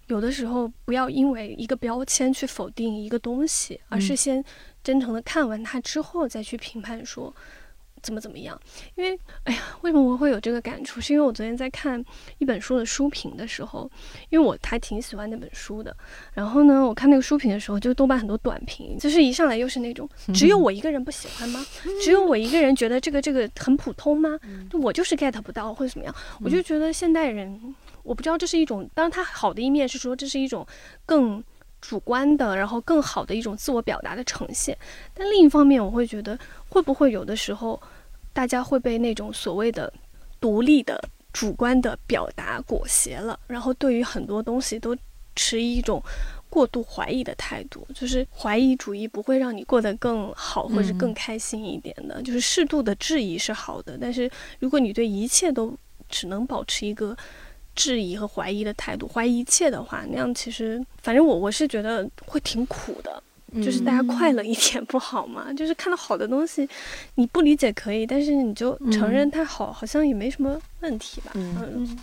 [0.09, 4.45] 有的时候不要因为一个标签去否定一个东西，而是先
[4.83, 7.35] 真诚的看完它之后再去评判说
[8.03, 8.61] 怎么怎么样。
[8.97, 11.01] 因为，哎呀，为什么我会有这个感触？
[11.01, 12.05] 是因为我昨天在看
[12.37, 13.91] 一本书的书评的时候，
[14.29, 15.97] 因为我还挺喜欢那本书的。
[16.35, 21.65] 然后呢，我看那个书评的时候，就豆瓣很多短评，就是一上来又是那种只有我一个人不喜欢吗？
[22.05, 24.39] 只有我一个人觉得这个这个很普通吗？
[24.71, 26.15] 就我就是 get 不到或者怎么样？
[26.43, 27.75] 我就觉得现代人。
[28.05, 30.65] 我不知道这是一种，当然它好的一面是说这是一种
[31.05, 31.43] 更
[31.81, 34.77] 主观的，然后更好的一种自我表达的呈现。
[35.13, 36.39] 但另一方面，我会觉得
[36.69, 37.83] 会不会有的时候，
[38.33, 39.93] 大家会被那种所谓的
[40.41, 41.03] 独立的
[41.33, 44.97] 主观的表达裹挟了，然后对于很多东西都
[45.35, 46.03] 持一种
[46.49, 47.87] 过度怀疑的态度。
[47.95, 52.23] 就是怀疑主义不会让你过得更好或者更开心一点的。
[52.23, 55.77] 就是适度的质疑是好的，但是如果你对一切都
[56.09, 57.17] 只能保持一个。
[57.75, 63.23] 质疑和怀疑的态度，怀疑一切的话，那样其实，反正我我是觉得会挺苦的。
[63.63, 65.53] 就是大家快乐一点不好吗？
[65.53, 66.69] 就是看到好的东西，
[67.15, 71.31] 你不理解可以，但是你就承认它好，好像也没什么问题吧。
[71.35, 71.97] 嗯。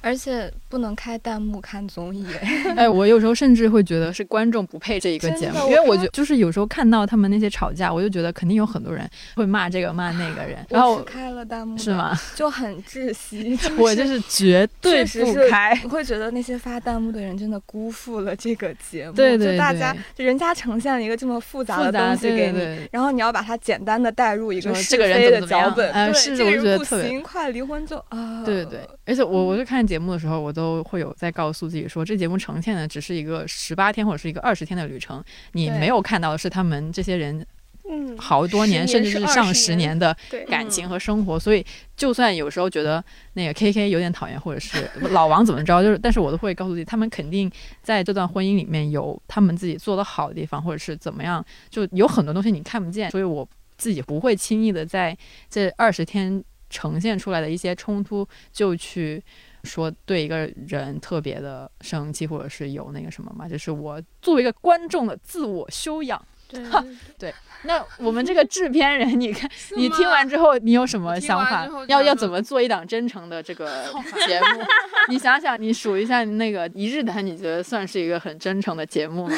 [0.00, 2.24] 而且不能开弹幕看综艺，
[2.76, 12.18] 哎，我有时候甚至会觉得是观众不配这一个节目，因为我觉就是有时候看到他们那些吵架，我就觉得肯定有很多人会骂这个骂那个人，然后开了弹幕是吗？
[12.34, 30.68] 就很窒息， 我就是绝对不开，我会觉得那些发弹幕的人真的辜负了这个节目，对对对，大家就人家呈现了一个这么复杂的东西给你，然后你要把它简单的带入一个是非的脚本，哎，是，我觉得特别快离婚就啊，对对对，而且我我就看节目的时候，我都。
[30.88, 35.22] 会有在告诉自己说，这节目呈现的只是一个十八天或者是一个二十天的旅程，
[35.52, 37.44] 你没有看到的是他们这些人，
[37.90, 40.16] 嗯，好多年甚至是上十年的
[40.48, 41.38] 感情和生活。
[41.38, 41.64] 所以，
[41.96, 47.50] 就算有时候觉得那个 K K 有点讨厌，或者是老王怎么着，就是， 但是我都会告诉自己，他们肯定
[47.82, 55.16] 在这段婚姻里面有他们自己做的好的地方，或者是怎么样，就有很多东西你看不见，所以我自己不会轻易的在
[55.50, 59.22] 这二十天呈现出来的一些冲突就去。
[59.64, 63.48] 说对一个人特别的生气，或者是有那个什么嘛？
[63.48, 66.20] 就是我作为一个观众的自我修养。
[66.48, 66.64] 对
[67.18, 67.34] 对。
[67.64, 71.68] 那我们这个制片人，你看，你听完之后，你有什么想法？
[71.88, 73.84] 要要怎么做一档真诚的这个
[74.26, 74.64] 节目？
[75.08, 79.36] 你想想，你数一下那个一日谈，你觉得算是一个很真诚的节目吗？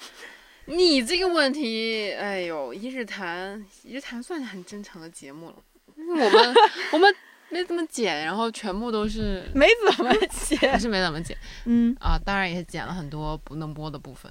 [0.66, 5.54] 你这个问题，哎呦，一日谈，一日谈算是很真诚的节目了。
[5.96, 6.54] 我 们
[6.92, 7.12] 我们。
[7.48, 9.66] 没怎么剪，然后全部都是 没
[9.96, 11.36] 怎么剪，还是没怎么剪。
[11.64, 14.30] 嗯啊，当然也剪了很多不能播的部分。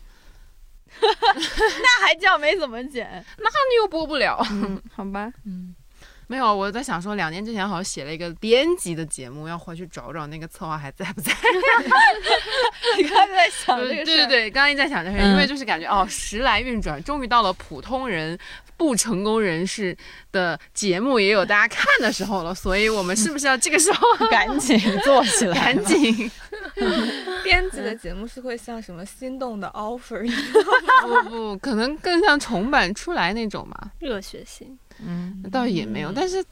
[1.01, 3.25] 那还叫没怎么剪？
[3.37, 4.37] 那你又播不了。
[4.93, 5.75] 好吧，嗯。
[6.27, 11.31] 没有，我在想说，两年之前好像写了一个编辑的节目，要回去找找那个策划还在不在。
[12.97, 14.05] 你刚才在想这个事？
[14.05, 18.35] 对对对，刚刚一直在想这个事，因为就是感觉哦，时来运转，终于到了普通人
[18.77, 19.95] 不成功人士
[20.31, 25.73] 的节目也有大家看的时候了，所以我们是不是要这个时候 赶紧做起来？
[25.73, 26.29] 赶紧。
[27.43, 31.23] 编辑的节目是会像什么心动的 offer 一样？
[31.23, 34.77] 不不，可能更像重版出来那种嘛，热血型。
[35.05, 36.43] 嗯，倒也没有，但是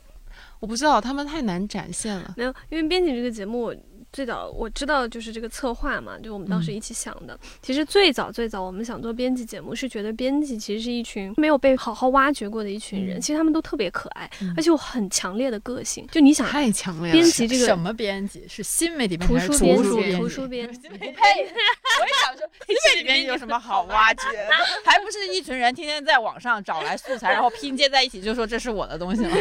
[0.59, 2.34] 我不知道他们太难展现了。
[2.38, 3.74] 没有，因为编辑这个节目。
[4.14, 7.38] 最早我知道就是这个策划嘛，就我们当时一起想的。
[7.61, 13.20] 其实最早最早我们想做编辑节目，是觉得编辑其实是一群没有被好好挖掘过的一群人。
[13.20, 16.07] 其实他们都特别可爱，而且有很强烈的个性。
[16.11, 17.14] 就你想，太强烈了。
[17.14, 18.45] 编辑这个什么编辑？
[18.47, 19.47] 是新媒体编辑？
[19.47, 20.18] 图书编辑？
[20.18, 20.88] 图书编辑？
[20.93, 20.99] 呸！
[20.99, 24.49] 我也想说， 新媒体编辑有什么好挖掘的？
[24.86, 29.32] 还不是一群人天天在网上找来素材，然后拼接在一起，就说这是我的东西吗？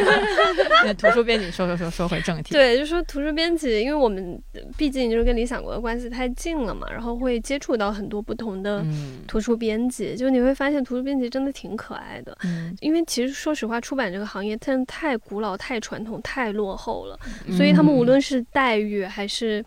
[0.83, 2.53] 那图书编辑，说说说说回正题。
[2.53, 4.41] 对，就说图书编辑，因为我们
[4.77, 12.37] 毕竟就是跟理想国的关系太近了嘛，然后会接触到很多不同的嗯，图书编辑，就你会发现图书编辑真的挺可爱的。
[12.43, 17.19] 嗯因为其实说实话，出版这个行业真的太古老、太传统、太落后了，
[17.57, 19.63] 所以他们无论是待遇还是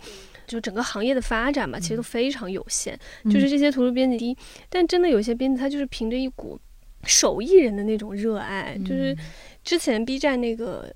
[0.47, 2.99] 就整个行业的发展吧，其实都非常有限。
[3.25, 4.37] 就是这些图书编辑，
[4.69, 6.59] 但真的有些编辑他就是凭着一股
[7.05, 9.17] 手艺人的那种热爱，就是
[9.65, 10.93] 之前 B 站那个。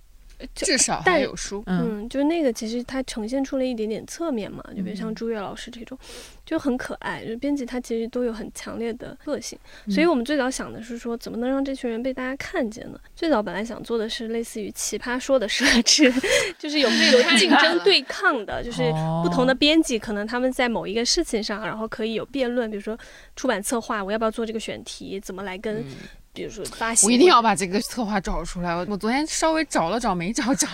[0.55, 1.63] 就至少但还有书。
[1.67, 5.99] 嗯嗯，就是那个，其实它呈现出了一点点侧面嘛，就比如嗯像朱越老师这种，
[6.45, 7.25] 就很可爱。
[7.25, 12.99] 就编辑他其实都有很强烈的个性，嗯所以我们最早想的是说，怎么能让这群人被大家看见呢？
[13.15, 16.13] 最早本来想做的是类似于奇葩说的设置，
[16.59, 18.83] 就是有有竞争对抗的，就是
[19.23, 22.99] 不同的编辑可能他们在某一个事情上，然后可以有辩论，比如说
[23.37, 25.85] 出版策划，我要不要做这个选题，怎么来跟。
[26.33, 28.75] 比如说发行，我一定要把这个策划找出来。
[28.75, 30.67] 我我昨天稍微找了找，没找着。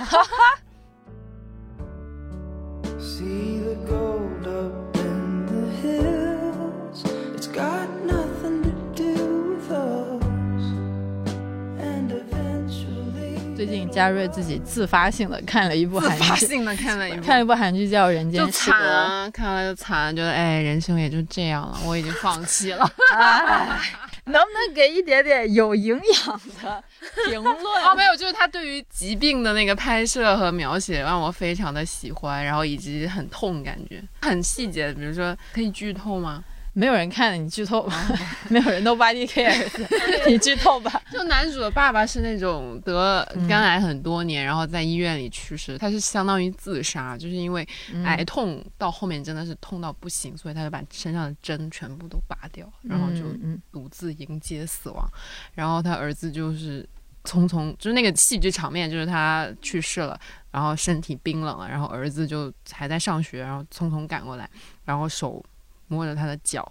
[13.57, 18.83] 最近嘉瑞自己自发性的看了一部韩剧，发性的看了一部，看了一部韩剧叫《人间就失格惨》。
[18.85, 22.87] 啊，看了就惨，觉得哎，人生也就这样了，我已经放弃了。
[24.27, 26.85] 能不能给一点点有营养的
[27.29, 27.57] 评论？
[27.85, 36.43] 哦，没有，就是他对于疾病的那个拍摄和描写让我非常的喜欢，然后以及很痛，感觉很细节，比如说可以剧透吗？
[36.79, 38.07] 没有人看，你剧透吧。
[38.51, 39.67] 没有人 nobody cares，
[40.29, 41.01] 你剧透吧。
[41.11, 47.67] 就男主的爸爸是那种得肝癌很多年，然后在医院里去世，他是相当于自杀，就是因为
[48.05, 55.09] 癌痛到后面真的是痛到不行，所以他就把身上的针全部都拔掉，然后就嗯独自迎接死亡。
[55.55, 56.87] 然后他儿子就是
[57.25, 60.21] 匆匆，就是那个戏剧场面，就是他去世了，
[60.51, 64.47] 然后身体冰冷了，然后儿子就还在上学，然后匆匆赶过来，
[64.85, 65.43] 然后手
[65.89, 66.71] 摸着他的脚。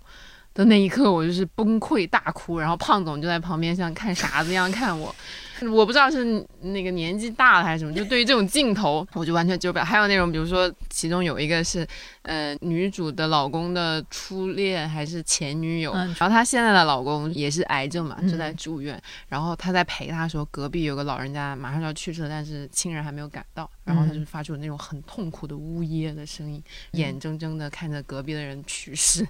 [0.54, 5.14] 的那一刻，我就是崩溃大哭，然后胖总就在旁边像看傻子一样看我，
[5.72, 9.86] 我不知道是那个年纪大了还是什么，就 对于这种镜头，我就完全接受不了。
[9.86, 11.88] 还有那种，比如说其中有一个是，
[12.24, 16.08] 呃，女主的老公的初恋还是前女友，嗯。
[16.20, 18.28] 然后她现在的老公也是癌症嘛，嗯。
[18.28, 29.26] 正在住院，然后她在陪她的时候，隔壁有个老人家马上就要去世了，但是亲人还没有赶到，然后她就发出那种很痛苦的呜咽的声音，眼睁睁的看着隔壁的人去世，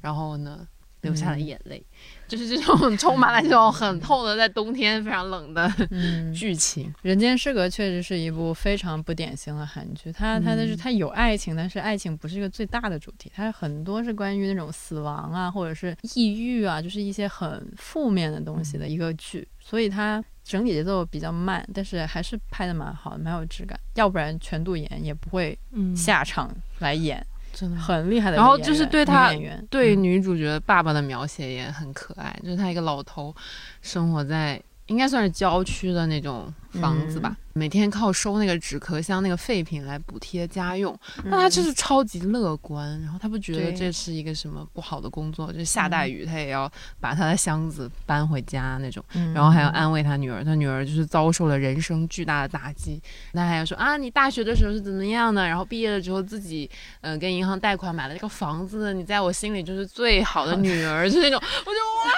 [0.00, 0.66] 然后呢，
[1.00, 1.84] 流下了眼泪，
[2.28, 6.92] 就是这种充满了这种很痛的，在冬天非常冷的嗯，剧情。
[7.02, 25.58] 人间失格确实是一部非常不典型的韩剧，它它的是它有爱情，但是爱情不是一个最大的主题，它很多是关于那种死亡啊，或者是抑郁啊，就是一些很负面的东西的一个剧，所以它整体节奏比较慢，但是还是拍的蛮好的，蛮有质感，要不然全度妍也不会
[25.96, 27.24] 下场来演，
[27.58, 28.58] 真的很厉害的然后。
[28.58, 29.32] 就是对他
[29.70, 33.34] 对嗯女主角爸爸的描写也很可爱，就是他一个老头，
[33.80, 37.36] 生活在应该算是郊区的那种房子吧，嗯。
[37.56, 40.94] 每天靠收那个纸壳箱那个废品来补贴家用。
[41.18, 41.30] 嗯。
[41.30, 46.70] 那他就是超级乐观，然后他不觉得这是一个什么不好的工作，就是下大雨他也要
[47.00, 49.02] 把他的箱子搬回家那种。
[49.14, 49.32] 嗯。
[49.32, 53.00] 然后还要安慰他女儿，他女儿就是遭受了人生巨大的打击，
[53.32, 56.70] 那还要说啊，你大学的时候是怎么样的，然后毕业了之后自己
[57.00, 62.12] 呃跟银行贷款买了这个房子，你在我心里就是最好的女儿，就那种， 我就哇，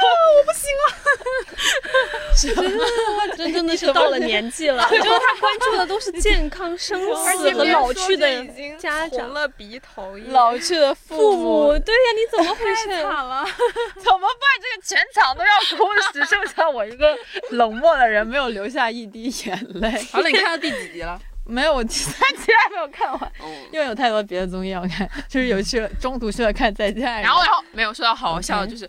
[3.37, 8.45] 真 真的是到了年纪了， 就是他关注的都是健康、 生死和老去的
[8.79, 11.79] 家长、了鼻头老去的父父母。
[11.79, 12.89] 对呀，你怎么回事？
[13.03, 13.45] 了，
[13.97, 14.49] 怎么办？
[14.61, 17.17] 这个全场都要哭，只剩下我一个
[17.51, 19.91] 冷漠的人，没有流下一滴眼泪。
[20.13, 21.21] 好了，你看到第几集了？
[21.45, 23.33] 没有，我第三集还没有看完，
[23.73, 28.87] 因为有太多别的综艺要看，就是有去了中途去了看《再见爱人》，然后然后没有说到好笑就是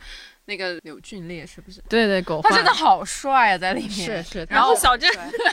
[0.50, 1.80] 那个柳俊烈是不是？
[1.88, 3.92] 对对狗他真的好帅啊，在里面。
[3.92, 5.08] 是是，然后小郑，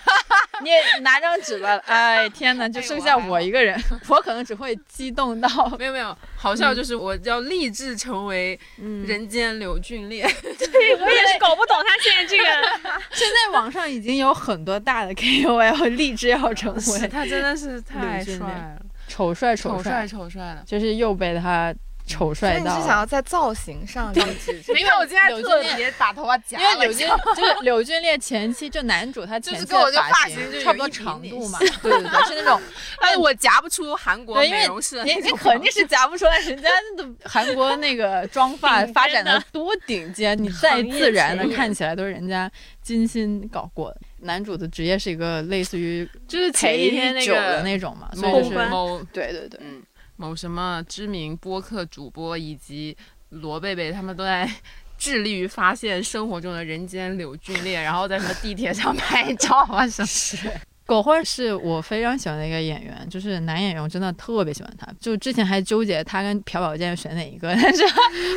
[0.64, 3.78] 你也拿张纸吧，哎天哪，就剩下我一个人，
[4.08, 8.58] 我可能只会激动到，没有没有，好笑就是我要立志成为
[9.04, 10.24] 人间柳俊烈。
[10.24, 12.44] 我也是搞不懂他现在这个。
[13.12, 20.62] 现在网上已经有很多大的 KOL 立志要成为他真的是太帅了，丑帅丑帅，丑帅的。
[20.64, 21.74] 就是又被他
[22.06, 24.52] 丑帅到你是想要在造型上励志？
[24.74, 32.60] 你看 我今天 特别把头发夹因为柳俊就是柳俊烈前期就男主他前期就是跟我这的发发型就差不多长度嘛，对对对， 是那种。
[33.00, 42.50] 但是我夹不出韩国对，因为美容师的你肯定是夹不出来，人家的韩国那个妆发发展的多顶尖，你再自然的看起来都是人家
[42.82, 43.90] 精心搞过。
[43.90, 44.00] 的。
[44.20, 49.82] 男主的职业是一个类似于就是前一天陪酒那个的那种嘛，所以就是某对对对，嗯，
[50.16, 52.96] 某什么知名播客主播以及
[53.30, 54.50] 罗贝贝他们都在
[54.98, 60.50] 致力于发现生活中的人间柳俊烈，然后在什么地铁上拍照啊什么。
[60.96, 64.86] 狗焕是我非常喜欢的一个演员，就是男演员，我真的特别喜欢他。
[65.00, 67.82] 就之前还纠结他跟朴宝剑选哪一个， 但是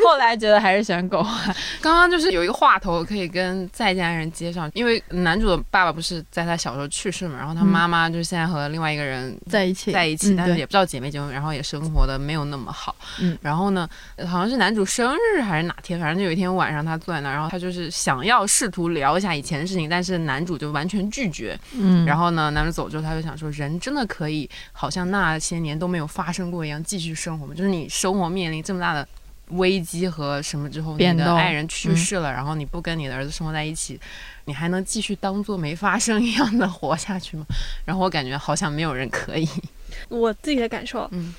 [0.03, 1.55] 后来觉得还是选狗焕。
[1.79, 12.95] 刚刚就是有一个话头可以跟在家人接上，因为男主的爸爸不是在他小时候去世嘛，然后他嗯妈妈就现在和另外一个人在一起，在一起，但是也不知道姐妹结婚，然后也生活的没有那么好。
[13.21, 13.87] 嗯，然后呢，
[14.27, 21.57] 好像是男主生日还是哪天，反正就有一天晚上他坐在那儿，然后他就是想要试图聊一下以前的事情，但是男主就完全拒绝。
[21.73, 27.53] 嗯，然后呢，男主走之后，他就想说，人真的可以好像那些年都没有发生过一样继续生活吗？
[27.53, 29.07] 就是你生活面临这么大的。
[29.53, 33.99] 危机和什么之后，你的爱人去世了，然后你不跟你的儿子生活在一起，
[34.45, 37.43] 你还能继续当做没发生一样的活下去吗？
[37.83, 39.49] 然后我感觉好像没有人可以。
[40.07, 41.33] 我自己的感受，嗯，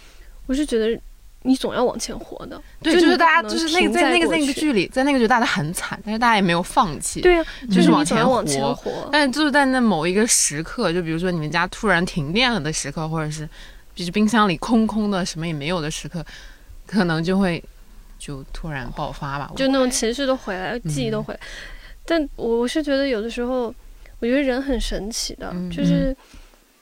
[0.46, 1.00] 我是觉得
[1.42, 2.60] 你总要往前活的。
[2.82, 7.20] 对，就就是是大家就是那个在在那个那个剧里，在那个剧大家很惨，但是大家也没有放弃。
[7.20, 9.08] 对呀、就是往前往前活活。
[9.10, 13.48] 但是就是在那某一个时刻，就比如说你们家突然停电了的时刻，或者是
[13.94, 16.24] 就是冰箱里空空的，什么也没有的时刻，
[16.86, 17.62] 可能就会
[18.18, 19.50] 就突然爆发吧。
[19.56, 21.40] 就那种情绪都回来，记忆都回来。
[22.04, 23.74] 但我我是觉得有的时候，
[24.18, 26.14] 我觉得人很神奇的，嗯就是，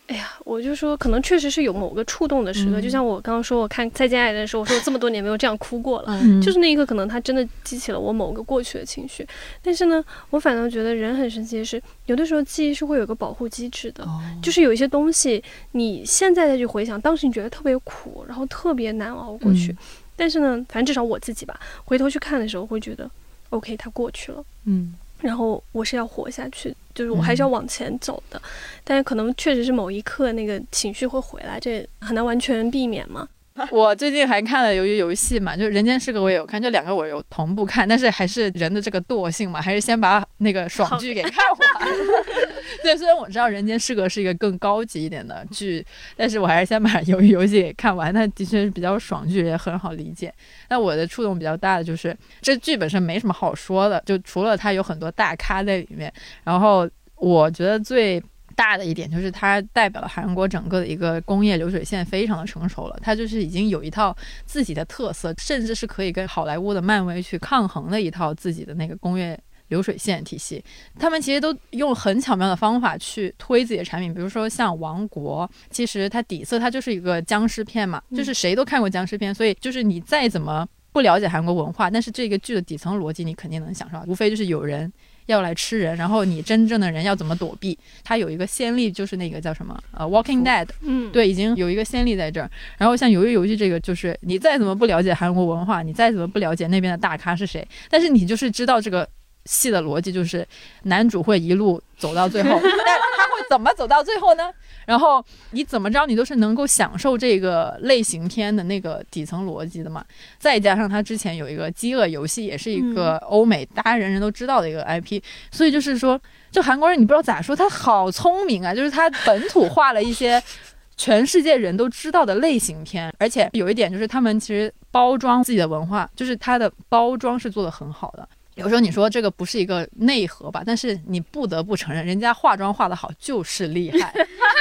[0.08, 6.18] 哎呀，我就说可能确实是有某个触动的时刻，嗯就像我刚刚说，我看《再见爱人》的时候，我说我这么多年没有这样哭过了。
[6.22, 9.26] 嗯，就是那一刻，可能它真的激起了我某个过去的情绪，
[9.62, 19.76] 但是呢，我反倒觉得人很神奇的是，有的时候记忆是会有个保护机制的，哦就是有一些东西，你现在再去回想，当时你觉得特别苦，然后特别难熬过去，嗯
[20.16, 23.08] 但是呢，反正至少我自己吧，回头去看的时候会觉得
[23.50, 24.42] ，OK，它过去了。
[24.64, 28.40] 嗯然后我是要活下去，就是我还是要往前走的，
[28.84, 33.28] 但是可能确实是某一刻那个情绪会回来，这很难完全避免嘛。
[33.70, 41.88] 我最近还看了《鱿鱼游戏》嘛，就《人间失格》我也有看，这两个我有同步看，但是还是人的这个惰性嘛，还是先把那个爽剧给看完。
[42.82, 45.84] 对，虽然我知道《人间失格》是一个更高级一点的剧，
[46.16, 48.14] 但是我还是先把《鱿鱼游戏》给看完。
[48.14, 50.32] 它的确是比较爽剧，也很好理解。
[50.68, 56.12] 那我的触动比较大的就是这剧本身没什么好说的，就除了它有很多大咖在里面，
[56.44, 58.22] 然后我觉得最
[58.58, 64.12] 大的一点就是它代表了韩国整个的一个工业流水线非常的成熟了，它就是已经有一套
[64.46, 69.38] 自己的特色，甚至是可以跟好莱坞的漫威去抗衡的一套自己的那个工业。
[69.68, 70.64] 流水线体系，
[70.98, 84.90] 他们其实都用很巧妙的方法去推自己的产品，比如说像《王国》，其实它底色它就是一个僵尸片嘛，就是谁都看过僵尸片，所以就是你再怎么不了解韩国文化，但是这个剧的底层逻辑你肯定能想到，无非就是有人
[85.28, 87.78] 要来吃人，然后你真正的人要怎么躲避。
[88.02, 92.50] 它有一个先例，就是那个叫什么呃《Walking Dead》，嗯，对，已经有一个先例在这儿。
[92.78, 99.06] 然后像《鱿鱼游戏》这个，就是你再怎么不了解韩国文化，你再怎么不了解那边的大咖是谁，但是你就是知道这个
[99.44, 100.46] 戏的逻辑，就是
[100.84, 102.98] 男主会一路走到最后，但
[103.48, 104.50] 怎么走到最后呢？
[104.86, 110.04] 然后你怎么着，你都是能够享受这个类型片的那个底层逻辑的嘛。
[110.38, 116.20] 再加上他之前有一个《饥饿游戏》，也是一个欧美大家人人都知道的一个 IP，所以就是说，
[116.50, 120.42] 就韩国人你不知道咋说，他好聪明啊，就是他本土化了一些。
[121.00, 128.28] 全世界人都知道的类型片，而且有一点就是他们其实包装自己的文化，就是它的包装是做的很好的。
[128.58, 134.12] 有时候你说这个不是一个内核吧，但是你不得不承认，人家化妆化的好就是厉害。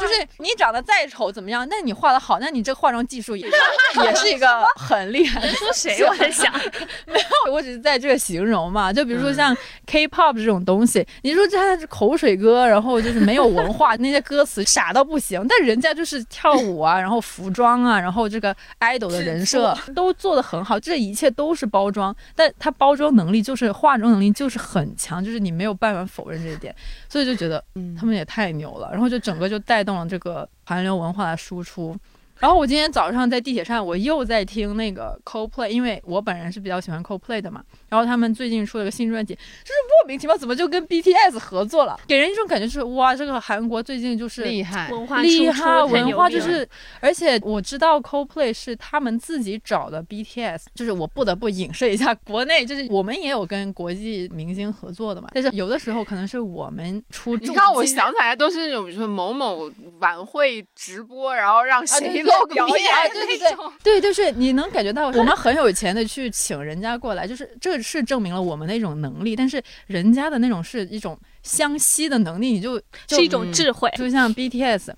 [0.00, 5.48] 就是你长得再丑怎么样，那你画的好，那你这化妆技术也也是一个很厉害的。
[5.52, 6.02] 说谁？
[6.04, 6.52] 我在想，
[7.06, 26.74] 没有我只是在这个形容嘛，就比如说像 K-pop 这种东西，你说这是口水歌，然后就是没有文化， 那些歌词傻到不行，但人家就是跳舞啊，然后服装啊，然后这个 idol 的人设都做得很好，这一切都是包装，但他包装能力就是化妆能力就是很强，就是你没有办法否认这一点，
[27.08, 31.94] 所以就觉得嗯他们也太牛了，然后就整个就带动了这个韩流文化的输出。
[32.42, 37.62] 然后我今天早上在地铁上，我又在听那个 Coldplay，因为我本人是比较喜欢 Coldplay 的嘛。
[37.88, 59.70] 然后他们最近出了个新专辑，就是莫名其妙怎么就跟 BTS 合作了，给人一种感觉是哇，这个韩国最近就是厉害，文化厉害，文化就是，而且我知道 Coldplay 是他们自己找的 BTS，就是我不得不影射一下国内，就是我们也有跟国际明星合作的嘛，但是有的时候可能是我们出重你看，我想起来都是那种，比如说某某
[60.00, 62.76] 晚会直播，然后让谁露个表演，
[63.12, 63.38] 面对对。
[63.38, 73.90] 对， 对，就是你能感觉到我们很有钱的去请人家过来，就是这是证明了我们的一种能力，但是人家的那种是一种相吸的能力，你就就是一种智慧。
[73.96, 74.92] 就像 BTS。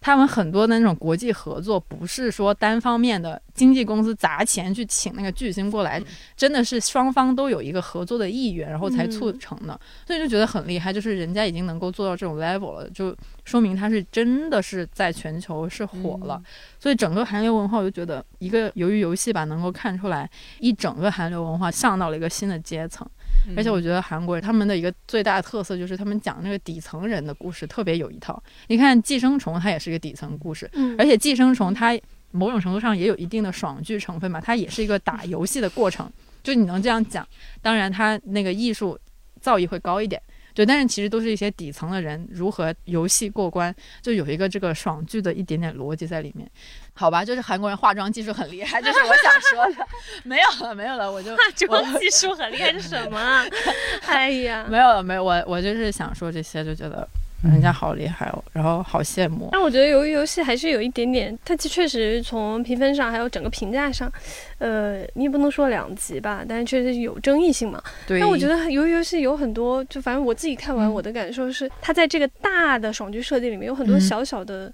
[0.00, 6.02] 他们很多的那种国际合作，不是说单方面的经纪公司砸钱去请那个巨星过来，
[6.36, 9.78] 真的是双方都有一个合作的意愿，然后才促成的。
[10.06, 16.40] 所以就觉得很厉害，就是人家已经能够做到这种 level 了，就说明他是真的是在全球是火了。
[16.78, 20.28] 所以整个韩流文化，我就觉得一个由于游戏吧，能够看出来
[20.60, 23.06] 一整个韩流文化上到了一个新的阶层。
[23.54, 28.42] 而且我觉得韩国人他们的一个最大的特色就是他们讲那个底层人的故事特别有一套。
[28.68, 31.98] 你看《寄生虫》，它也是一个底层故事，嗯而且《寄生虫》它
[32.32, 36.10] 某种程度上也有一定的爽剧成分嘛，它也是一个打游戏的过程，
[36.42, 37.26] 就你能这样讲。
[37.62, 38.98] 当然，它那个艺术
[39.40, 40.20] 造诣会高一点。
[40.56, 46.50] 对，但是其实都是一些底层的人如何游戏过关，就有一个这个爽剧的一点点逻辑在里面，
[46.94, 47.22] 好吧？
[47.22, 49.86] 就是韩国人化妆技术很厉害，这是我想说的。
[50.24, 53.44] 没有了，没有了，我就化妆技术很厉害是什么啊？
[54.08, 57.06] 哎呀，没有了，没有我我就是想说这些，就觉得
[57.48, 59.48] 人家好厉害哦，然后好羡慕。
[59.52, 64.10] 但我觉得由于游戏还是有一点点，它其实确实从评分上还有整个评价上，
[64.58, 67.82] 呃，你也不能说两极吧，但是确实有争议性嘛。
[68.06, 74.72] 对，但我觉得由于游戏有很多，就反正我自己看完，嗯我的感受是，它在这个大的爽剧设计里面有很多嗯小小的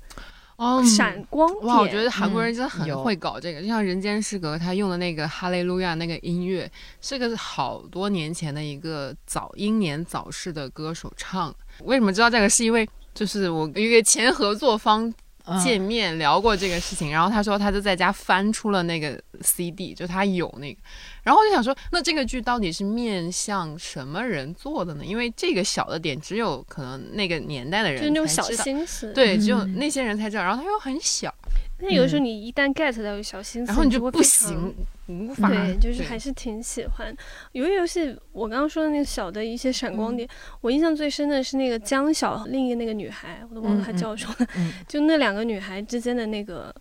[0.57, 1.67] 哦，闪光点。
[1.67, 6.71] 哇，我觉得韩国人真的很会搞这个，就像《人间失格》，他用的那个《哈利路亚》那个音乐，
[7.01, 11.57] 是个好多年前的一个早英年早逝的歌手唱的。
[11.81, 12.49] 为什么知道这个？
[12.49, 15.13] 是因为就是我一个前合作方
[15.45, 20.81] 嗯见面聊过这个事情，然后他说他就在家翻出了那个 CD，就他有那个，
[21.23, 25.05] 然后我就想说，那这个剧到底是面向什么人做的呢？
[25.05, 31.33] 因为这个小的点只有可能那个年代的人就是那种小心思。，对，只有嗯那些人才知道，然后他又很小，
[31.79, 34.75] 那有的时候你一旦 get 到有小心思，然后你就不行，
[35.07, 37.15] 无法对，就是还是挺喜欢。
[37.53, 40.29] 有一游戏，我刚刚说的那个小的一些闪嗯光点，
[40.61, 44.73] 我印象最深的是那个江晓和另一个那个女孩，我都忘了她叫什么，嗯。
[44.89, 46.75] 就那两个女孩之间的那个，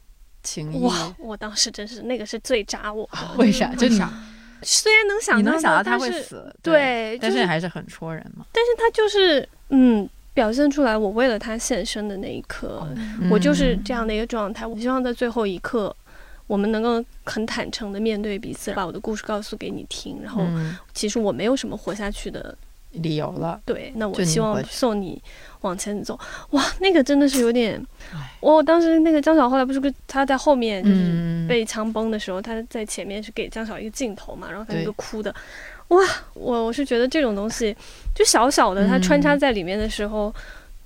[0.44, 3.36] 情谊，哇，我当时真是那个是最扎我的。
[3.38, 3.74] 为啥？
[3.76, 4.12] 就啥
[4.62, 8.46] 虽然能想你到能想到他会死，对，但是还是很戳人嘛。
[8.52, 10.10] 但是他就是嗯。
[10.34, 12.88] 表现出来，我为了他献身的那一刻，
[13.30, 14.66] 我就是嗯这样的一个状态。
[14.66, 15.94] 我希望在最后一刻，
[16.48, 20.22] 我们能够很坦诚的面对彼此，把我的故事告诉给你听。
[20.24, 22.58] 然后，嗯其实我没有什么活下去的
[22.92, 23.60] 理由了。
[23.66, 25.22] 对，那我希望送你
[25.62, 26.20] 往前走。
[26.52, 27.82] 哇，那个真的是有点
[28.14, 35.34] 唉，我当时那个张晓后来不是跟他在后面就是嗯，被枪崩的时候，他在前面是给张晓一个镜头嘛，然后他那个哭的，
[35.90, 36.00] 哇，
[36.34, 37.76] 我我是觉得这种东西
[38.16, 40.34] 就小小的，他穿插嗯在里面的时候。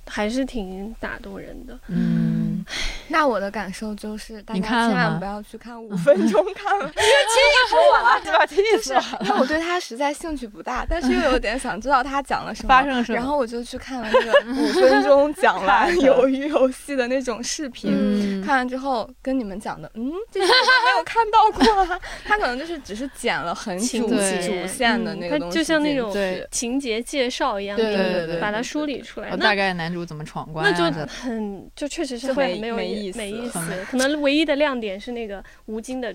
[0.06, 2.64] 还是挺打动人的，嗯，
[3.08, 6.90] 那我的感受就是，大家千万不要去看五分钟看了，
[7.68, 8.46] 说完了，对吧？
[8.46, 13.16] 气 就是因为我对他实在兴趣不大，但是又有点想知道他讲了什么，发生了什么。
[13.16, 17.92] 然后我就去看了那个五分钟讲完 鱿鱼游戏的那种视频。
[17.92, 18.42] 嗯。
[18.46, 22.00] 看完之后跟你们讲的，嗯，这些我都没有看到过啊。
[22.24, 26.14] 他可能就是只是剪了很主主线的那个就像那种
[26.50, 29.30] 情节介绍一样，对对对对把它梳理出来。
[29.30, 33.58] 那大概男主怎么闯关那啊，就很就确实是会没有没意思没意思。
[33.90, 36.14] 可能唯一的亮点是那个吴京的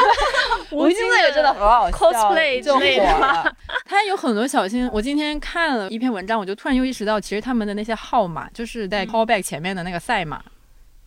[0.72, 3.56] 吴京那个真的很好笑 cosplay 就之类的。
[3.84, 10.42] 他有很多小心，我今天看了一篇文章，我就突然又意识到，其实他们的那些号码就是在 callback 前面的那个赛马。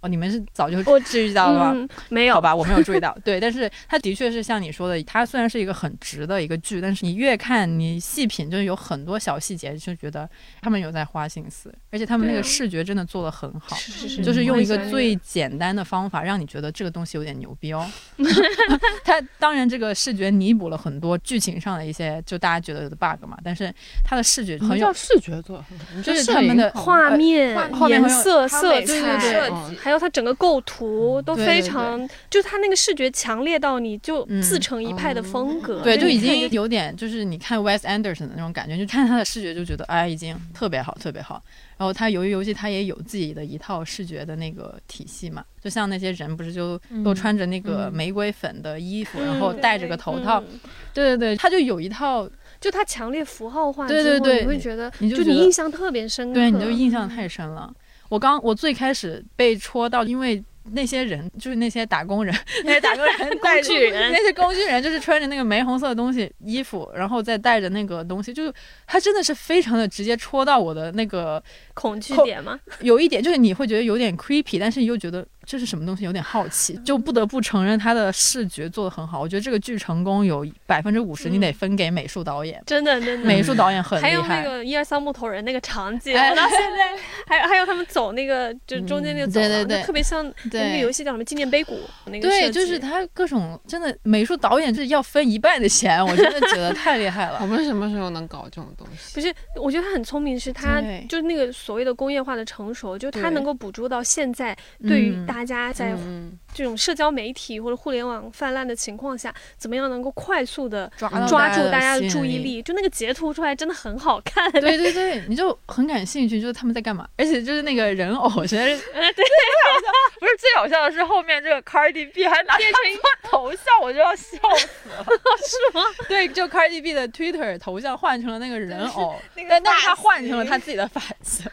[0.04, 1.72] 哦，你们是早就我注意到了吗？
[1.74, 3.18] 嗯，没有好吧，我没有注意到。
[3.24, 10.30] 对，但是它的确是像你说的，它虽然是一个很直的一个剧，但是你越看你细品，就是有很多小细节，就觉得
[10.62, 13.78] 他们有在花心思，而且他们那个视觉真的做的很好。
[13.78, 17.90] 是是是，就是用一个最简单的方法，让你觉得这个东西有点牛逼哦。
[19.06, 23.74] 它当然这个视觉弥补了很多剧情上的一些就大家觉得的 bug 嘛，但是
[24.04, 29.50] 它的视觉很有视觉做得很好，就是他们的画面画、面会有颜色、色彩
[29.80, 35.82] 还有它整个构图都非对对常，就是它那个视觉强烈到你就嗯自成一派的风格。
[35.82, 41.42] 对，就已经有点就是你看 Wes Anderson 的那种感觉，就看他的视觉就觉得哎，已经特别好，特别好。
[41.76, 50.60] 然后他由于游戏他也有自己的一套视觉的那个体系嘛，就像那些人不是就都穿着那个嗯玫瑰粉的衣服，嗯然后戴着个头套，嗯
[50.94, 52.30] 对对对，他就有一套，
[52.62, 56.36] 就它强烈符号化之后，对对对你会觉得，就你就觉得你印象特别深刻。
[56.36, 57.74] 对，你就印象太深了。
[58.14, 62.34] 我刚我最开始被戳到，因为那些人就是那些打工人，
[62.64, 68.54] 那些打工人 工具人那些工具人就是穿着那个玫红色的东西衣服，然后再带着那个东西，就是
[68.86, 72.60] 他真的是非常的直接戳到我的那个恐惧点吗？
[72.82, 79.20] 有一点就是你会觉得有点 creepy，但是你又觉得这是什么东西，有点好奇，就不得不承认他的视觉做得很好。
[79.20, 83.26] 我觉得这个剧成功有百分之五十，你得分给美术导演，真的真的。
[83.26, 84.44] 美术导演很厉害还有那。
[84.44, 97.40] 个一二三木头人那个场景，哎我到现在 还有还有他们走那个就中间那个走廊，对对对特别像那个游戏叫什么纪念碑谷那个对，就是他各种真的美术导演是要分一半的钱，我真的觉得太厉害了。
[97.42, 99.14] 我们什么时候能搞这种东西？
[99.16, 104.54] 不是，我觉得他很聪明，是他就是那个所谓的工业化的成熟，就是他能够捕捉到现在
[104.86, 112.62] 对于嗯大家在嗯，这种社交媒体或者互联网泛滥的情况下，怎么样能够快速的抓住大大家的注意力。
[112.62, 119.24] 就那个截图出来真的很好看，对对对，你就很感兴趣，就是他们在干嘛，而且就是那个人偶实在是呃 对，
[120.20, 125.06] 不是最好笑的是后面这个 Cardi B 还拿变成一个头像，我就要笑死了。
[125.40, 125.82] 是吗？
[126.10, 131.46] 对，就 Cardi B 的 Twitter 头像换成了那个人偶，那个但但是他换成了他自己的发型，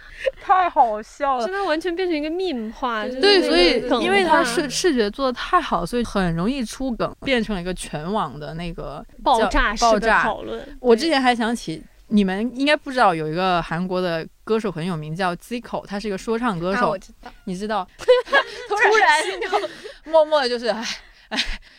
[0.51, 1.55] 太好笑了真。
[1.55, 10.23] 的完全变成一个 meme 化，就是对，所以因为他化视视觉做的太好，所以很容易出梗，变成了一个全网的那个爆炸式的爆炸。
[10.23, 10.77] 讨论。
[10.81, 17.87] 我之前还想起，你们应该不知道有一个韩国的歌手很有名，叫 Zico，他是一个说唱歌啊，手，我知道，你知道？
[17.97, 19.69] 突然就
[20.11, 20.85] 默默的就是哎。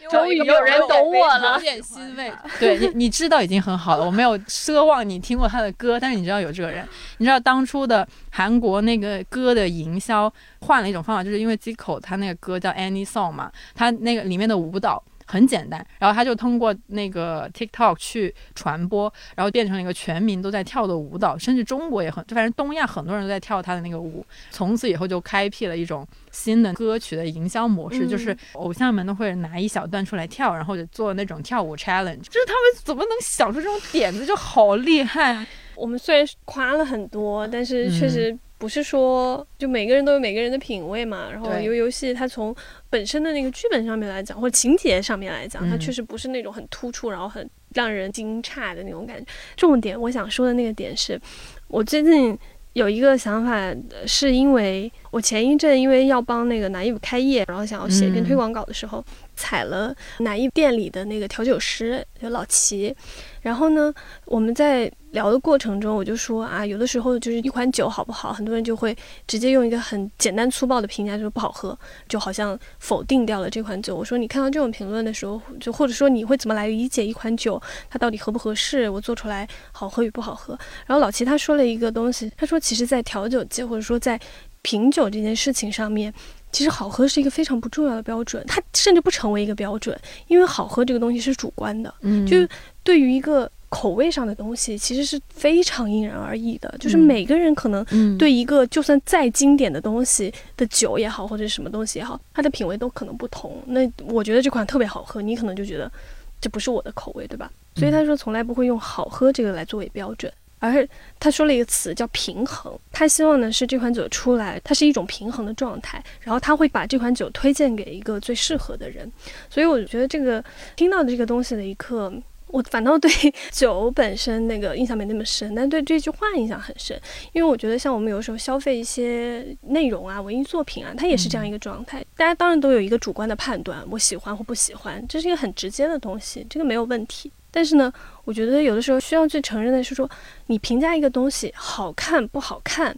[0.10, 2.32] 终于有人懂我了有点欣慰。
[2.60, 4.06] 对你，你知道已经很好了。
[4.06, 6.88] 我没有奢望你听过他的歌，但是你知道有这个人。
[7.18, 15.03] 你知道当初的韩国那个歌的营销换了一种方法，就是因为 Zico 他那个歌叫 Any Song 嘛，他那个里面的舞蹈。
[15.32, 24.26] 很简单，然后他就通过那个 TikTok 去传播，然后变成了一个全民都在跳的舞蹈，甚至中国也很，就反正东亚很多人都在跳他的那个舞。
[24.49, 32.24] 从此以后就开辟了一种新的歌曲的营销模式，嗯就是偶像们都会拿一小段出来跳，然后就做那种跳舞 challenge。
[32.24, 35.48] 就是他们怎么能想出这种点子，就好厉害啊！
[35.76, 41.32] 我们虽然夸了很多，但是确嗯实不是说就每个人都有每个人的品味嘛。
[41.32, 42.56] 然后游游戏它从
[42.92, 49.26] 本身的那个剧本上面来讲，或者情节上面来讲，它嗯确实不是那种很突出，然后很让人惊诧的那种感觉。
[49.58, 51.20] 重点我想说的那个点是，
[51.68, 52.38] 我最近。
[52.74, 59.04] 有一个想法，呃是因为我前一阵因为要帮那个南艺开业，然后想要写一篇嗯推广稿的时候，
[59.36, 62.96] 踩了南艺店里的那个调酒师，就老齐。
[63.41, 63.93] 然后呢，
[64.26, 68.95] 我们在聊的过程中，我就说啊，有的时候就是一款酒好不好，很多人就会
[69.27, 71.77] 直接用一个很简单粗暴的评价，就是不好喝，
[72.07, 73.95] 就好像否定掉了这款酒。
[73.95, 80.57] 我说你看到这种评论的时候，就或者说你会怎么来理解一款酒，它到底合不合适，我做出来好喝与不好喝？
[80.85, 84.19] 然后老齐他说了一个东西，他说其实，在调酒界或者说在
[84.61, 86.13] 品酒这件事情上面。
[86.53, 89.97] 其实好喝是一个非常不重要的标准，它甚至不成为一个标准，
[90.27, 91.93] 因为好喝这个东西是主观的。
[92.01, 92.45] 嗯就
[92.84, 96.74] 对于一个口味上的东西，其实是非常因人而异的。
[96.80, 103.62] 就是嗯每个人可能嗯对一个就算再经典的东西的酒也好，或者是什么东西也好，它的品味都可能不同。
[103.68, 105.91] 那我觉得这款特别好喝，你可能就觉得
[106.40, 107.52] 这不是我的口味，对吧？
[107.76, 110.32] 所以他说从来不会用好喝这个来作为标准。
[110.64, 110.88] 而是
[111.20, 119.12] 他说了一个词叫平衡，他希望呢是这款酒出来，它是一种平衡的状态，然后他会把这款酒推荐给一个最适合的人，
[119.49, 120.44] 所以我觉得这个
[120.76, 122.14] 听到的这个东西的一刻，
[122.52, 123.10] 我反倒对
[123.52, 126.99] 酒本身那个印象没那么深，但对这句话印象很深，
[127.32, 132.06] 因为我觉得像我们有时候消费一些内容啊、文艺作品啊，它也是这样一个状态。
[132.15, 137.32] 大家当然都有一个主观的判断，我喜欢或不喜欢，这是一个很直接的东西，这个没有问题。
[137.53, 137.91] 但是呢，
[138.23, 140.10] 我觉得有的时候需要去承认的是说，
[140.48, 142.95] 你评价一个东西好看不好看，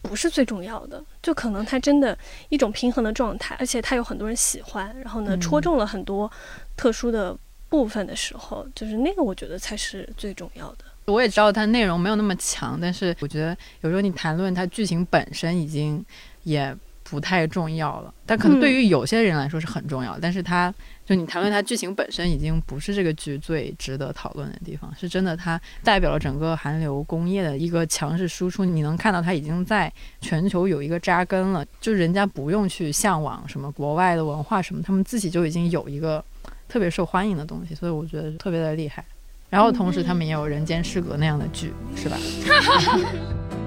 [0.00, 2.16] 不是最重要的，就可能它真的
[2.48, 6.30] 一种平衡的状态，而且它有很多人喜欢，然后呢嗯戳中了很多
[6.76, 7.36] 特殊的
[7.70, 10.84] 部分的时候，就是那个我觉得才是最重要的。
[11.06, 16.04] 我也知道它内容没有那么强，但是我觉得有时候你谈论它剧情本身已经
[16.42, 20.72] 也不太重要了，但可能对于有些人来说是很重要，但是它
[21.04, 36.24] 就你谈论它剧情本身已经不是这个剧最值得讨论的地方，是真的它代表了整个韩流工业的一个强势输出，你能看到它已经在全球有一个扎根了，就人家不用去向往什么国外的文化什么，他们自己就已经有一个
[36.70, 39.04] 特别受欢迎的东西，所以我觉得特别的厉害。
[39.50, 42.16] 然后同时他们也有《人间失格》那样的剧，是吧？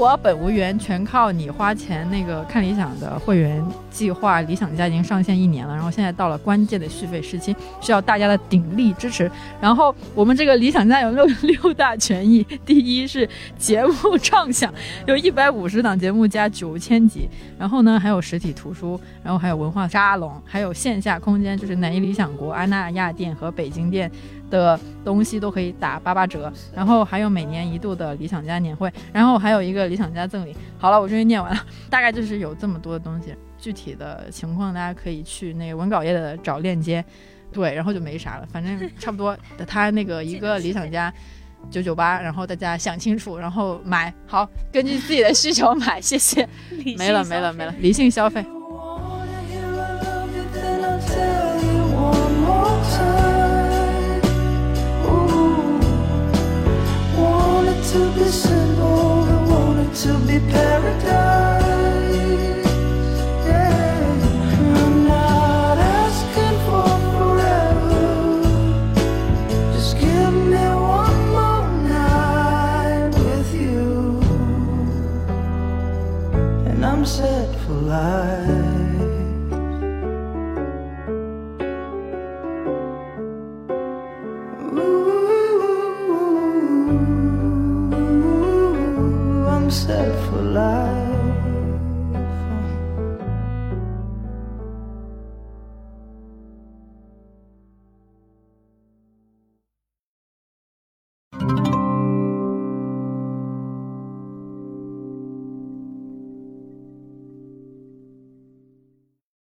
[0.00, 2.08] 我本无缘，全靠你花钱。
[2.10, 9.30] 那个看理想的会员计划，理想家已经上线一年了，然后现在到了关键的续费时期，需要大家的鼎力支持。
[9.60, 13.28] 然后我们这个理想家有六六大权益，第一是
[13.58, 14.72] 节目畅享，
[15.06, 17.28] 有一百五十档节目加九千集，
[17.58, 24.10] 然后呢还有实体图书，然后还有文化沙龙，还有线下空间，就是南一理想国、安纳亚店和北京店。
[24.50, 30.54] 的东西都可以打八八折，然后还有每年一度的理想家年会，然后还有一个理想家赠礼。
[30.78, 37.04] 好了，我终于念完了，大概就是有这么多的东西，具体的情况大家可以去那个文稿页的找链接，
[37.52, 39.36] 对，然后就没啥了，反正差不多。
[39.66, 41.12] 他那个一个理想家
[41.70, 46.48] 九九八，然后大家想清楚，然后买好，根据自己的需求买，谢谢。
[46.98, 48.44] 没了没了没了， 理性消费。
[57.92, 61.10] To be simple, I want it to be paradise.
[63.44, 63.98] Yeah,
[64.80, 68.06] I'm not asking for forever.
[69.72, 70.66] Just give me
[70.98, 74.20] one more night with you
[76.68, 78.39] and I'm set for life.
[89.70, 90.99] himself alive.